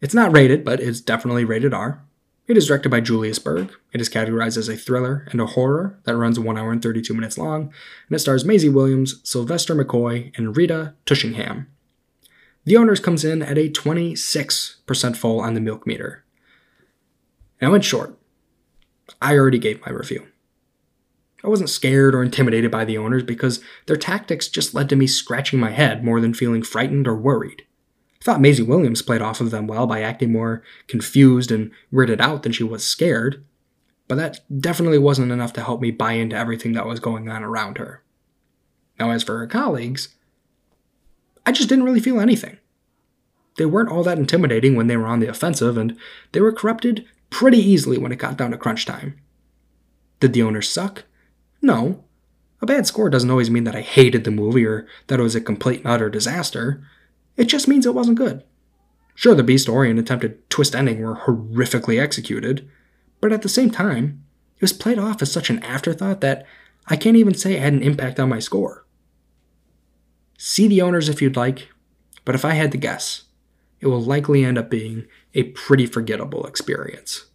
it's 0.00 0.14
not 0.14 0.34
rated, 0.34 0.64
but 0.64 0.80
it's 0.80 1.00
definitely 1.00 1.44
rated 1.44 1.72
R. 1.72 2.02
It 2.46 2.56
is 2.56 2.66
directed 2.66 2.88
by 2.88 3.00
Julius 3.00 3.38
Berg. 3.38 3.72
It 3.92 4.00
is 4.00 4.08
categorized 4.08 4.56
as 4.56 4.68
a 4.68 4.76
thriller 4.76 5.26
and 5.30 5.40
a 5.40 5.46
horror 5.46 5.98
that 6.04 6.16
runs 6.16 6.38
1 6.38 6.58
hour 6.58 6.72
and 6.72 6.82
32 6.82 7.14
minutes 7.14 7.38
long, 7.38 7.62
and 7.62 8.16
it 8.16 8.18
stars 8.18 8.44
Maisie 8.44 8.68
Williams, 8.68 9.20
Sylvester 9.22 9.74
McCoy, 9.74 10.36
and 10.36 10.56
Rita 10.56 10.94
Tushingham. 11.06 11.68
The 12.64 12.76
Owners 12.76 13.00
comes 13.00 13.24
in 13.24 13.40
at 13.40 13.56
a 13.56 13.70
26% 13.70 15.16
full 15.16 15.40
on 15.40 15.54
the 15.54 15.60
milk 15.60 15.86
meter. 15.86 16.24
And 17.60 17.68
I 17.68 17.70
went 17.72 17.84
short. 17.84 18.18
I 19.22 19.36
already 19.36 19.58
gave 19.58 19.84
my 19.86 19.92
review. 19.92 20.26
I 21.42 21.48
wasn't 21.48 21.70
scared 21.70 22.14
or 22.14 22.22
intimidated 22.22 22.70
by 22.70 22.84
the 22.84 22.98
owners 22.98 23.22
because 23.22 23.60
their 23.86 23.96
tactics 23.96 24.48
just 24.48 24.74
led 24.74 24.88
to 24.90 24.96
me 24.96 25.06
scratching 25.06 25.58
my 25.58 25.70
head 25.70 26.04
more 26.04 26.20
than 26.20 26.34
feeling 26.34 26.62
frightened 26.62 27.08
or 27.08 27.16
worried. 27.16 27.64
I 28.20 28.24
thought 28.24 28.40
Maisie 28.40 28.62
Williams 28.62 29.00
played 29.00 29.22
off 29.22 29.40
of 29.40 29.50
them 29.50 29.66
well 29.66 29.86
by 29.86 30.02
acting 30.02 30.32
more 30.32 30.62
confused 30.86 31.50
and 31.50 31.70
weirded 31.92 32.20
out 32.20 32.42
than 32.42 32.52
she 32.52 32.64
was 32.64 32.84
scared, 32.86 33.42
but 34.08 34.16
that 34.16 34.40
definitely 34.60 34.98
wasn't 34.98 35.32
enough 35.32 35.54
to 35.54 35.62
help 35.62 35.80
me 35.80 35.90
buy 35.90 36.12
into 36.12 36.36
everything 36.36 36.72
that 36.72 36.86
was 36.86 37.00
going 37.00 37.30
on 37.30 37.42
around 37.42 37.78
her. 37.78 38.02
Now, 38.98 39.10
as 39.10 39.22
for 39.22 39.38
her 39.38 39.46
colleagues, 39.46 40.08
I 41.46 41.52
just 41.52 41.70
didn't 41.70 41.84
really 41.84 42.00
feel 42.00 42.20
anything. 42.20 42.58
They 43.56 43.64
weren't 43.64 43.88
all 43.88 44.02
that 44.04 44.18
intimidating 44.18 44.76
when 44.76 44.86
they 44.86 44.96
were 44.96 45.06
on 45.06 45.20
the 45.20 45.28
offensive, 45.28 45.78
and 45.78 45.96
they 46.32 46.40
were 46.40 46.52
corrupted 46.52 47.06
pretty 47.30 47.58
easily 47.58 47.96
when 47.96 48.12
it 48.12 48.16
got 48.16 48.36
down 48.36 48.50
to 48.50 48.58
crunch 48.58 48.84
time. 48.84 49.18
Did 50.18 50.34
the 50.34 50.42
owners 50.42 50.68
suck? 50.68 51.04
No. 51.62 52.04
A 52.62 52.66
bad 52.66 52.86
score 52.86 53.08
doesn't 53.08 53.30
always 53.30 53.50
mean 53.50 53.64
that 53.64 53.76
I 53.76 53.80
hated 53.80 54.24
the 54.24 54.30
movie 54.30 54.66
or 54.66 54.86
that 55.06 55.18
it 55.18 55.22
was 55.22 55.34
a 55.34 55.40
complete 55.40 55.80
and 55.80 55.88
utter 55.88 56.10
disaster. 56.10 56.82
It 57.36 57.44
just 57.44 57.68
means 57.68 57.86
it 57.86 57.94
wasn't 57.94 58.18
good. 58.18 58.44
Sure, 59.14 59.34
the 59.34 59.42
B 59.42 59.58
story 59.58 59.90
and 59.90 59.98
attempted 59.98 60.48
twist 60.50 60.74
ending 60.74 61.00
were 61.00 61.16
horrifically 61.16 62.00
executed, 62.00 62.68
but 63.20 63.32
at 63.32 63.42
the 63.42 63.48
same 63.48 63.70
time, 63.70 64.24
it 64.56 64.62
was 64.62 64.72
played 64.72 64.98
off 64.98 65.22
as 65.22 65.32
such 65.32 65.50
an 65.50 65.62
afterthought 65.62 66.20
that 66.20 66.46
I 66.86 66.96
can't 66.96 67.16
even 67.16 67.34
say 67.34 67.54
it 67.54 67.62
had 67.62 67.72
an 67.72 67.82
impact 67.82 68.18
on 68.18 68.28
my 68.28 68.38
score. 68.38 68.86
See 70.38 70.68
the 70.68 70.82
owners 70.82 71.08
if 71.08 71.20
you'd 71.20 71.36
like, 71.36 71.68
but 72.24 72.34
if 72.34 72.44
I 72.44 72.54
had 72.54 72.72
to 72.72 72.78
guess, 72.78 73.24
it 73.80 73.86
will 73.86 74.00
likely 74.00 74.44
end 74.44 74.58
up 74.58 74.70
being 74.70 75.06
a 75.34 75.44
pretty 75.44 75.86
forgettable 75.86 76.46
experience. 76.46 77.26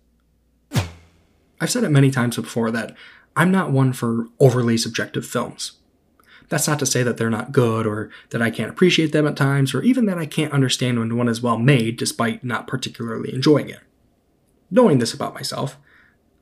I've 1.62 1.70
said 1.70 1.84
it 1.84 1.90
many 1.90 2.12
times 2.12 2.36
before 2.36 2.72
that 2.72 2.96
I'm 3.36 3.52
not 3.52 3.72
one 3.72 3.94
for 3.94 4.28
overly 4.40 4.78
subjective 4.78 5.26
films. 5.26 5.74
That's 6.48 6.68
not 6.68 6.80
to 6.80 6.86
say 6.86 7.04
that 7.04 7.18
they're 7.18 7.30
not 7.30 7.52
good 7.52 7.88
or 7.88 8.12
that 8.30 8.42
I 8.42 8.52
can't 8.52 8.70
appreciate 8.70 9.12
them 9.12 9.28
at 9.28 9.36
times 9.36 9.74
or 9.74 9.82
even 9.82 10.06
that 10.06 10.18
I 10.18 10.26
can't 10.26 10.54
understand 10.54 11.00
when 11.00 11.18
one 11.18 11.28
is 11.28 11.42
well 11.42 11.58
made 11.58 11.98
despite 11.98 12.44
not 12.44 12.68
particularly 12.68 13.34
enjoying 13.34 13.70
it. 13.70 13.80
Knowing 14.70 15.00
this 15.00 15.14
about 15.14 15.34
myself, 15.34 15.78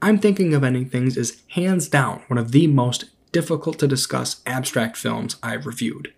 I'm 0.02 0.20
thinking 0.20 0.54
of 0.54 0.64
ending 0.64 0.90
things 0.90 1.16
is 1.16 1.42
hands 1.52 1.88
down 1.88 2.24
one 2.28 2.38
of 2.38 2.52
the 2.52 2.68
most 2.68 3.06
difficult 3.32 3.80
to 3.80 3.88
discuss 3.88 4.42
abstract 4.46 4.98
films 4.98 5.38
I've 5.42 5.66
reviewed. 5.66 6.14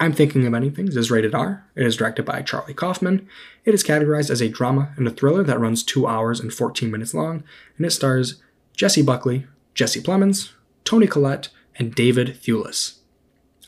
I'm 0.00 0.12
Thinking 0.12 0.46
of 0.46 0.54
Ending 0.54 0.74
Things 0.74 0.96
is 0.96 1.10
rated 1.10 1.34
R. 1.34 1.66
It 1.74 1.84
is 1.84 1.96
directed 1.96 2.24
by 2.24 2.42
Charlie 2.42 2.72
Kaufman. 2.72 3.26
It 3.64 3.74
is 3.74 3.82
categorized 3.82 4.30
as 4.30 4.40
a 4.40 4.48
drama 4.48 4.92
and 4.96 5.08
a 5.08 5.10
thriller 5.10 5.42
that 5.42 5.58
runs 5.58 5.82
2 5.82 6.06
hours 6.06 6.38
and 6.38 6.54
14 6.54 6.88
minutes 6.88 7.14
long, 7.14 7.42
and 7.76 7.84
it 7.84 7.90
stars 7.90 8.40
Jessie 8.76 9.02
Buckley, 9.02 9.46
Jesse 9.78 10.00
Plemons, 10.00 10.50
Toni 10.82 11.06
Collette, 11.06 11.50
and 11.76 11.94
David 11.94 12.40
Thewlis. 12.42 12.98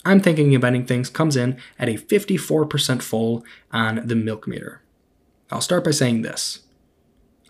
I'm 0.05 0.18
Thinking 0.18 0.57
of 0.57 0.64
Ending 0.64 0.85
Things 0.85 1.09
comes 1.09 1.37
in 1.37 1.57
at 1.79 1.88
a 1.88 1.99
54% 1.99 3.01
full 3.01 3.44
on 3.70 4.05
the 4.05 4.16
milk 4.16 4.49
meter. 4.49 4.83
I'll 5.53 5.61
start 5.61 5.85
by 5.85 5.92
saying 5.92 6.23
this. 6.23 6.64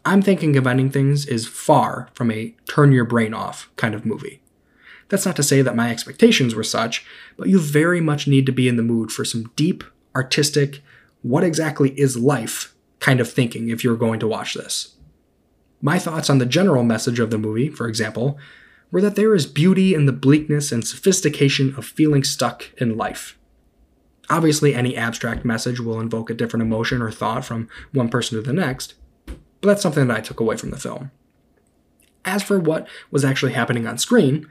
I'm 0.04 0.20
Thinking 0.20 0.58
of 0.58 0.66
Ending 0.66 0.90
Things 0.90 1.24
is 1.24 1.46
far 1.46 2.10
from 2.12 2.30
a 2.30 2.54
turn 2.68 2.92
your 2.92 3.06
brain 3.06 3.32
off 3.32 3.70
kind 3.76 3.94
of 3.94 4.04
movie. 4.04 4.42
That's 5.08 5.24
not 5.24 5.36
to 5.36 5.42
say 5.42 5.62
that 5.62 5.74
my 5.74 5.90
expectations 5.90 6.54
were 6.54 6.62
such, 6.62 7.06
but 7.38 7.48
you 7.48 7.58
very 7.58 8.02
much 8.02 8.28
need 8.28 8.44
to 8.44 8.52
be 8.52 8.68
in 8.68 8.76
the 8.76 8.82
mood 8.82 9.10
for 9.10 9.24
some 9.24 9.50
deep, 9.56 9.84
artistic, 10.14 10.82
what 11.22 11.44
exactly 11.44 11.98
is 11.98 12.18
life 12.18 12.74
kind 12.98 13.20
of 13.20 13.32
thinking 13.32 13.70
if 13.70 13.82
you're 13.82 13.96
going 13.96 14.20
to 14.20 14.28
watch 14.28 14.52
this. 14.52 14.96
My 15.82 15.98
thoughts 15.98 16.28
on 16.28 16.38
the 16.38 16.46
general 16.46 16.84
message 16.84 17.18
of 17.18 17.30
the 17.30 17.38
movie, 17.38 17.68
for 17.68 17.88
example, 17.88 18.38
were 18.90 19.00
that 19.00 19.16
there 19.16 19.34
is 19.34 19.46
beauty 19.46 19.94
in 19.94 20.06
the 20.06 20.12
bleakness 20.12 20.72
and 20.72 20.86
sophistication 20.86 21.74
of 21.76 21.86
feeling 21.86 22.24
stuck 22.24 22.70
in 22.78 22.96
life. 22.96 23.38
Obviously, 24.28 24.74
any 24.74 24.96
abstract 24.96 25.44
message 25.44 25.80
will 25.80 26.00
invoke 26.00 26.30
a 26.30 26.34
different 26.34 26.62
emotion 26.62 27.02
or 27.02 27.10
thought 27.10 27.44
from 27.44 27.68
one 27.92 28.08
person 28.08 28.36
to 28.36 28.42
the 28.42 28.52
next, 28.52 28.94
but 29.26 29.68
that's 29.68 29.82
something 29.82 30.06
that 30.06 30.16
I 30.16 30.20
took 30.20 30.40
away 30.40 30.56
from 30.56 30.70
the 30.70 30.78
film. 30.78 31.10
As 32.24 32.42
for 32.42 32.58
what 32.58 32.86
was 33.10 33.24
actually 33.24 33.52
happening 33.52 33.86
on 33.86 33.98
screen, 33.98 34.50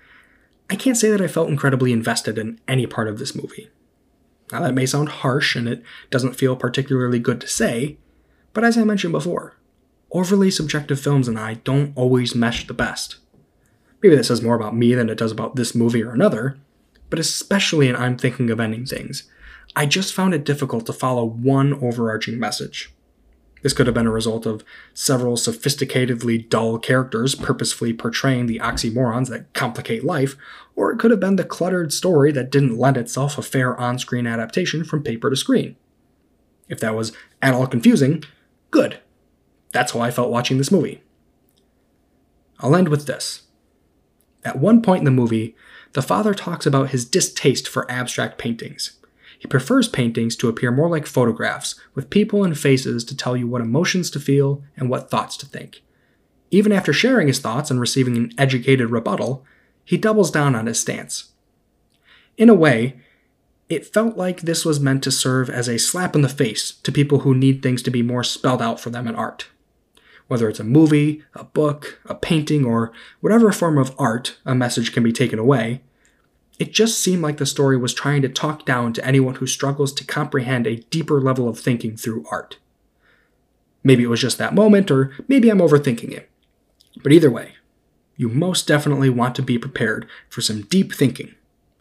I 0.69 0.75
can't 0.75 0.97
say 0.97 1.09
that 1.11 1.21
I 1.21 1.27
felt 1.27 1.49
incredibly 1.49 1.91
invested 1.91 2.37
in 2.37 2.59
any 2.67 2.87
part 2.87 3.07
of 3.07 3.19
this 3.19 3.35
movie. 3.35 3.69
Now, 4.51 4.61
that 4.61 4.73
may 4.73 4.85
sound 4.85 5.09
harsh 5.09 5.55
and 5.55 5.67
it 5.67 5.83
doesn't 6.09 6.33
feel 6.33 6.55
particularly 6.55 7.19
good 7.19 7.39
to 7.41 7.47
say, 7.47 7.97
but 8.53 8.63
as 8.63 8.77
I 8.77 8.83
mentioned 8.83 9.13
before, 9.13 9.55
overly 10.11 10.51
subjective 10.51 10.99
films 10.99 11.27
and 11.27 11.37
I 11.37 11.55
don't 11.55 11.93
always 11.95 12.35
mesh 12.35 12.67
the 12.67 12.73
best. 12.73 13.17
Maybe 14.01 14.15
that 14.15 14.23
says 14.23 14.41
more 14.41 14.55
about 14.55 14.75
me 14.75 14.93
than 14.93 15.09
it 15.09 15.17
does 15.17 15.31
about 15.31 15.55
this 15.55 15.75
movie 15.75 16.03
or 16.03 16.11
another, 16.11 16.57
but 17.09 17.19
especially 17.19 17.87
in 17.87 17.95
I'm 17.95 18.17
Thinking 18.17 18.49
of 18.49 18.59
Ending 18.59 18.85
Things, 18.85 19.29
I 19.75 19.85
just 19.85 20.13
found 20.13 20.33
it 20.33 20.45
difficult 20.45 20.85
to 20.85 20.93
follow 20.93 21.25
one 21.25 21.73
overarching 21.73 22.39
message. 22.39 22.93
This 23.61 23.73
could 23.73 23.87
have 23.87 23.93
been 23.93 24.07
a 24.07 24.11
result 24.11 24.45
of 24.45 24.63
several 24.93 25.35
sophisticatedly 25.35 26.49
dull 26.49 26.79
characters 26.79 27.35
purposefully 27.35 27.93
portraying 27.93 28.45
the 28.45 28.59
oxymorons 28.59 29.29
that 29.29 29.53
complicate 29.53 30.05
life, 30.05 30.37
or 30.75 30.91
it 30.91 30.97
could 30.97 31.11
have 31.11 31.19
been 31.19 31.35
the 31.35 31.43
cluttered 31.43 31.91
story 31.91 32.31
that 32.31 32.51
didn't 32.51 32.77
lend 32.77 32.95
itself 32.95 33.37
a 33.37 33.41
fair 33.41 33.77
on 33.77 33.99
screen 33.99 34.25
adaptation 34.25 34.85
from 34.85 35.03
paper 35.03 35.29
to 35.29 35.35
screen. 35.35 35.75
If 36.69 36.79
that 36.79 36.95
was 36.95 37.11
at 37.41 37.53
all 37.53 37.67
confusing, 37.67 38.23
good. 38.71 38.99
That's 39.71 39.91
how 39.91 39.99
I 39.99 40.11
felt 40.11 40.31
watching 40.31 40.57
this 40.57 40.71
movie. 40.71 41.03
I'll 42.59 42.75
end 42.75 42.89
with 42.89 43.05
this. 43.05 43.43
At 44.43 44.59
one 44.59 44.81
point 44.81 44.99
in 44.99 45.05
the 45.05 45.11
movie, 45.11 45.55
the 45.93 46.01
father 46.01 46.33
talks 46.33 46.65
about 46.65 46.89
his 46.89 47.05
distaste 47.05 47.67
for 47.67 47.89
abstract 47.89 48.37
paintings. 48.37 48.93
He 49.37 49.47
prefers 49.47 49.87
paintings 49.87 50.35
to 50.37 50.49
appear 50.49 50.71
more 50.71 50.89
like 50.89 51.05
photographs, 51.05 51.75
with 51.95 52.09
people 52.09 52.43
and 52.43 52.57
faces 52.57 53.03
to 53.05 53.15
tell 53.15 53.37
you 53.37 53.47
what 53.47 53.61
emotions 53.61 54.09
to 54.11 54.19
feel 54.19 54.63
and 54.75 54.89
what 54.89 55.09
thoughts 55.09 55.37
to 55.37 55.45
think. 55.45 55.81
Even 56.51 56.71
after 56.71 56.91
sharing 56.91 57.27
his 57.27 57.39
thoughts 57.39 57.71
and 57.71 57.79
receiving 57.79 58.17
an 58.17 58.33
educated 58.37 58.89
rebuttal, 58.89 59.45
he 59.85 59.97
doubles 59.97 60.31
down 60.31 60.55
on 60.55 60.65
his 60.65 60.79
stance. 60.79 61.31
In 62.37 62.49
a 62.49 62.53
way, 62.53 62.99
it 63.69 63.85
felt 63.85 64.17
like 64.17 64.41
this 64.41 64.65
was 64.65 64.79
meant 64.79 65.03
to 65.03 65.11
serve 65.11 65.49
as 65.49 65.67
a 65.67 65.79
slap 65.79 66.15
in 66.15 66.21
the 66.21 66.29
face 66.29 66.71
to 66.71 66.91
people 66.91 67.19
who 67.19 67.35
need 67.35 67.61
things 67.61 67.81
to 67.83 67.91
be 67.91 68.01
more 68.01 68.23
spelled 68.23 68.61
out 68.61 68.79
for 68.79 68.89
them 68.89 69.07
in 69.07 69.15
art. 69.15 69.47
Whether 70.29 70.47
it's 70.47 70.59
a 70.59 70.63
movie, 70.63 71.23
a 71.33 71.43
book, 71.43 71.99
a 72.05 72.13
painting, 72.13 72.63
or 72.63 72.93
whatever 73.19 73.51
form 73.51 73.79
of 73.79 73.95
art 73.97 74.37
a 74.45 74.53
message 74.53 74.93
can 74.93 75.01
be 75.01 75.11
taken 75.11 75.39
away, 75.39 75.81
it 76.59 76.71
just 76.71 76.99
seemed 76.99 77.23
like 77.23 77.37
the 77.37 77.47
story 77.47 77.75
was 77.75 77.95
trying 77.95 78.21
to 78.21 78.29
talk 78.29 78.63
down 78.63 78.93
to 78.93 79.03
anyone 79.03 79.35
who 79.35 79.47
struggles 79.47 79.91
to 79.93 80.05
comprehend 80.05 80.67
a 80.67 80.83
deeper 80.91 81.19
level 81.19 81.49
of 81.49 81.59
thinking 81.59 81.97
through 81.97 82.27
art. 82.29 82.59
Maybe 83.83 84.03
it 84.03 84.09
was 84.09 84.21
just 84.21 84.37
that 84.37 84.53
moment, 84.53 84.91
or 84.91 85.11
maybe 85.27 85.49
I'm 85.49 85.57
overthinking 85.57 86.11
it. 86.11 86.29
But 87.01 87.11
either 87.11 87.31
way, 87.31 87.53
you 88.15 88.29
most 88.29 88.67
definitely 88.67 89.09
want 89.09 89.33
to 89.35 89.41
be 89.41 89.57
prepared 89.57 90.07
for 90.29 90.41
some 90.41 90.61
deep 90.61 90.93
thinking 90.93 91.33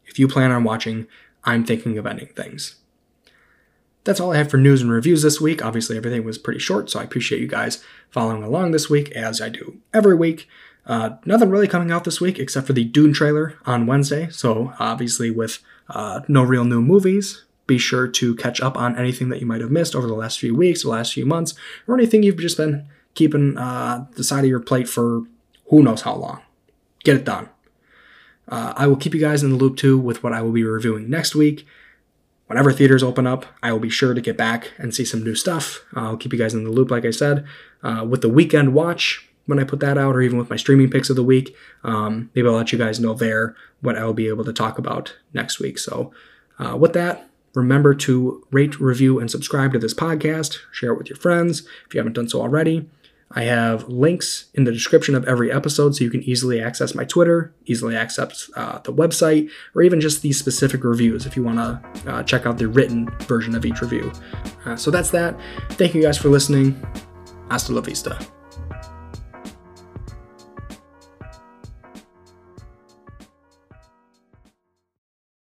if 0.07 0.19
you 0.19 0.27
plan 0.27 0.53
on 0.53 0.65
watching 0.65 1.07
I'm 1.45 1.67
Thinking 1.67 1.99
of 1.99 2.07
Ending 2.07 2.29
Things. 2.29 2.77
That's 4.09 4.21
all 4.21 4.33
I 4.33 4.39
have 4.39 4.49
for 4.49 4.57
news 4.57 4.81
and 4.81 4.91
reviews 4.91 5.21
this 5.21 5.39
week. 5.39 5.63
Obviously, 5.63 5.99
everything 5.99 6.25
was 6.25 6.39
pretty 6.39 6.61
short, 6.61 6.89
so 6.89 6.99
I 6.99 7.03
appreciate 7.03 7.43
you 7.43 7.47
guys 7.47 7.85
following 8.09 8.43
along 8.43 8.71
this 8.71 8.89
week, 8.89 9.11
as 9.11 9.39
I 9.39 9.51
do 9.51 9.83
every 9.93 10.15
week. 10.15 10.49
Uh, 10.87 11.17
nothing 11.27 11.51
really 11.51 11.69
coming 11.69 11.91
out 11.91 12.05
this 12.05 12.19
week 12.19 12.39
except 12.39 12.67
for 12.67 12.73
the 12.73 12.85
Dune 12.85 13.13
trailer 13.13 13.59
on 13.67 13.87
Wednesday. 13.87 14.31
So, 14.31 14.73
obviously, 14.79 15.31
with 15.31 15.59
uh, 15.91 16.21
no 16.27 16.43
real 16.43 16.65
new 16.65 16.81
movies, 16.81 17.45
be 17.67 17.77
sure 17.77 18.09
to 18.09 18.35
catch 18.37 18.63
up 18.63 18.79
on 18.79 18.97
anything 18.97 19.29
that 19.29 19.41
you 19.41 19.47
might 19.47 19.61
have 19.61 19.71
missed 19.71 19.95
over 19.95 20.07
the 20.07 20.15
last 20.15 20.39
few 20.39 20.55
weeks, 20.55 20.85
the 20.85 20.89
last 20.89 21.13
few 21.13 21.27
months, 21.27 21.53
or 21.87 21.95
anything 21.95 22.23
you've 22.23 22.39
just 22.39 22.57
been 22.57 22.87
keeping 23.13 23.59
uh, 23.59 24.07
the 24.13 24.25
side 24.25 24.43
of 24.43 24.49
your 24.49 24.59
plate 24.59 24.89
for 24.89 25.25
who 25.67 25.83
knows 25.83 26.01
how 26.01 26.15
long. 26.15 26.41
Get 27.05 27.17
it 27.17 27.27
done. 27.27 27.51
Uh, 28.49 28.73
I 28.75 28.87
will 28.87 28.97
keep 28.97 29.13
you 29.13 29.21
guys 29.21 29.43
in 29.43 29.51
the 29.51 29.57
loop 29.57 29.77
too 29.77 29.99
with 29.99 30.23
what 30.23 30.33
I 30.33 30.41
will 30.41 30.53
be 30.53 30.65
reviewing 30.65 31.11
next 31.11 31.35
week. 31.35 31.67
Whenever 32.49 32.73
theaters 32.73 33.03
open 33.03 33.27
up, 33.27 33.47
I 33.63 33.73
will 33.73 33.79
be 33.79 33.91
sure 33.91 34.15
to 34.15 34.21
get 34.21 34.37
back 34.37 34.73
and 34.79 34.95
see 34.95 35.05
some 35.05 35.23
new 35.23 35.35
stuff. 35.35 35.85
I'll 35.95 36.17
keep 36.17 36.33
you 36.33 36.39
guys 36.39 36.55
in 36.55 36.65
the 36.65 36.71
loop, 36.71 36.91
like 36.91 37.05
I 37.05 37.11
said. 37.11 37.47
Uh, 37.83 38.05
with 38.09 38.23
the 38.23 38.29
weekend 38.29 38.75
watch, 38.75 39.29
when 39.47 39.59
I 39.59 39.65
put 39.65 39.81
that 39.81 39.97
out, 39.97 40.15
or 40.15 40.23
even 40.23 40.39
with 40.39 40.51
my 40.51 40.57
streaming 40.57 40.91
picks 40.91 41.11
of 41.11 41.17
the 41.17 41.23
week, 41.23 41.55
um, 41.85 42.31
maybe 42.35 42.49
I'll 42.49 42.55
let 42.55 42.73
you 42.73 42.79
guys 42.79 43.01
know 43.01 43.15
there 43.15 43.55
what 43.81 43.97
I'll 43.97 44.13
be 44.13 44.29
able 44.29 44.45
to 44.45 44.53
talk 44.53 44.79
about 44.79 45.15
next 45.33 45.61
week. 45.61 45.79
So, 45.79 46.13
uh, 46.59 46.77
with 46.77 46.93
that, 46.95 47.29
remember 47.55 47.95
to 47.95 48.47
rate, 48.51 48.81
review, 48.81 49.19
and 49.19 49.31
subscribe 49.31 49.73
to 49.73 49.79
this 49.79 49.95
podcast. 49.95 50.59
Share 50.73 50.93
it 50.93 50.99
with 50.99 51.09
your 51.09 51.17
friends 51.17 51.67
if 51.87 51.95
you 51.95 52.01
haven't 52.01 52.15
done 52.15 52.29
so 52.29 52.41
already. 52.41 52.89
I 53.33 53.43
have 53.43 53.89
links 53.89 54.47
in 54.55 54.65
the 54.65 54.73
description 54.73 55.15
of 55.15 55.27
every 55.27 55.53
episode 55.53 55.95
so 55.95 56.05
you 56.05 56.11
can 56.11 56.23
easily 56.23 56.61
access 56.61 56.95
my 56.95 57.05
Twitter, 57.05 57.55
easily 57.67 57.95
access 57.95 58.51
uh, 58.57 58.79
the 58.81 58.93
website, 58.93 59.51
or 59.75 59.83
even 59.83 60.01
just 60.01 60.23
these 60.23 60.39
specific 60.39 60.83
reviews 60.83 61.27
if 61.27 61.37
you 61.37 61.43
want 61.43 61.59
to 61.59 62.11
uh, 62.11 62.23
check 62.23 62.47
out 62.47 62.59
the 62.59 62.69
written 62.69 63.09
version 63.21 63.55
of 63.55 63.67
each 63.67 63.81
review. 63.81 64.11
Uh, 64.65 64.77
so 64.77 64.91
that's 64.91 65.11
that. 65.11 65.39
Thank 65.73 65.95
you 65.95 66.03
guys 66.03 66.17
for 66.17 66.29
listening. 66.29 66.81
Hasta 67.51 67.73
la 67.73 67.81
vista. 67.81 68.19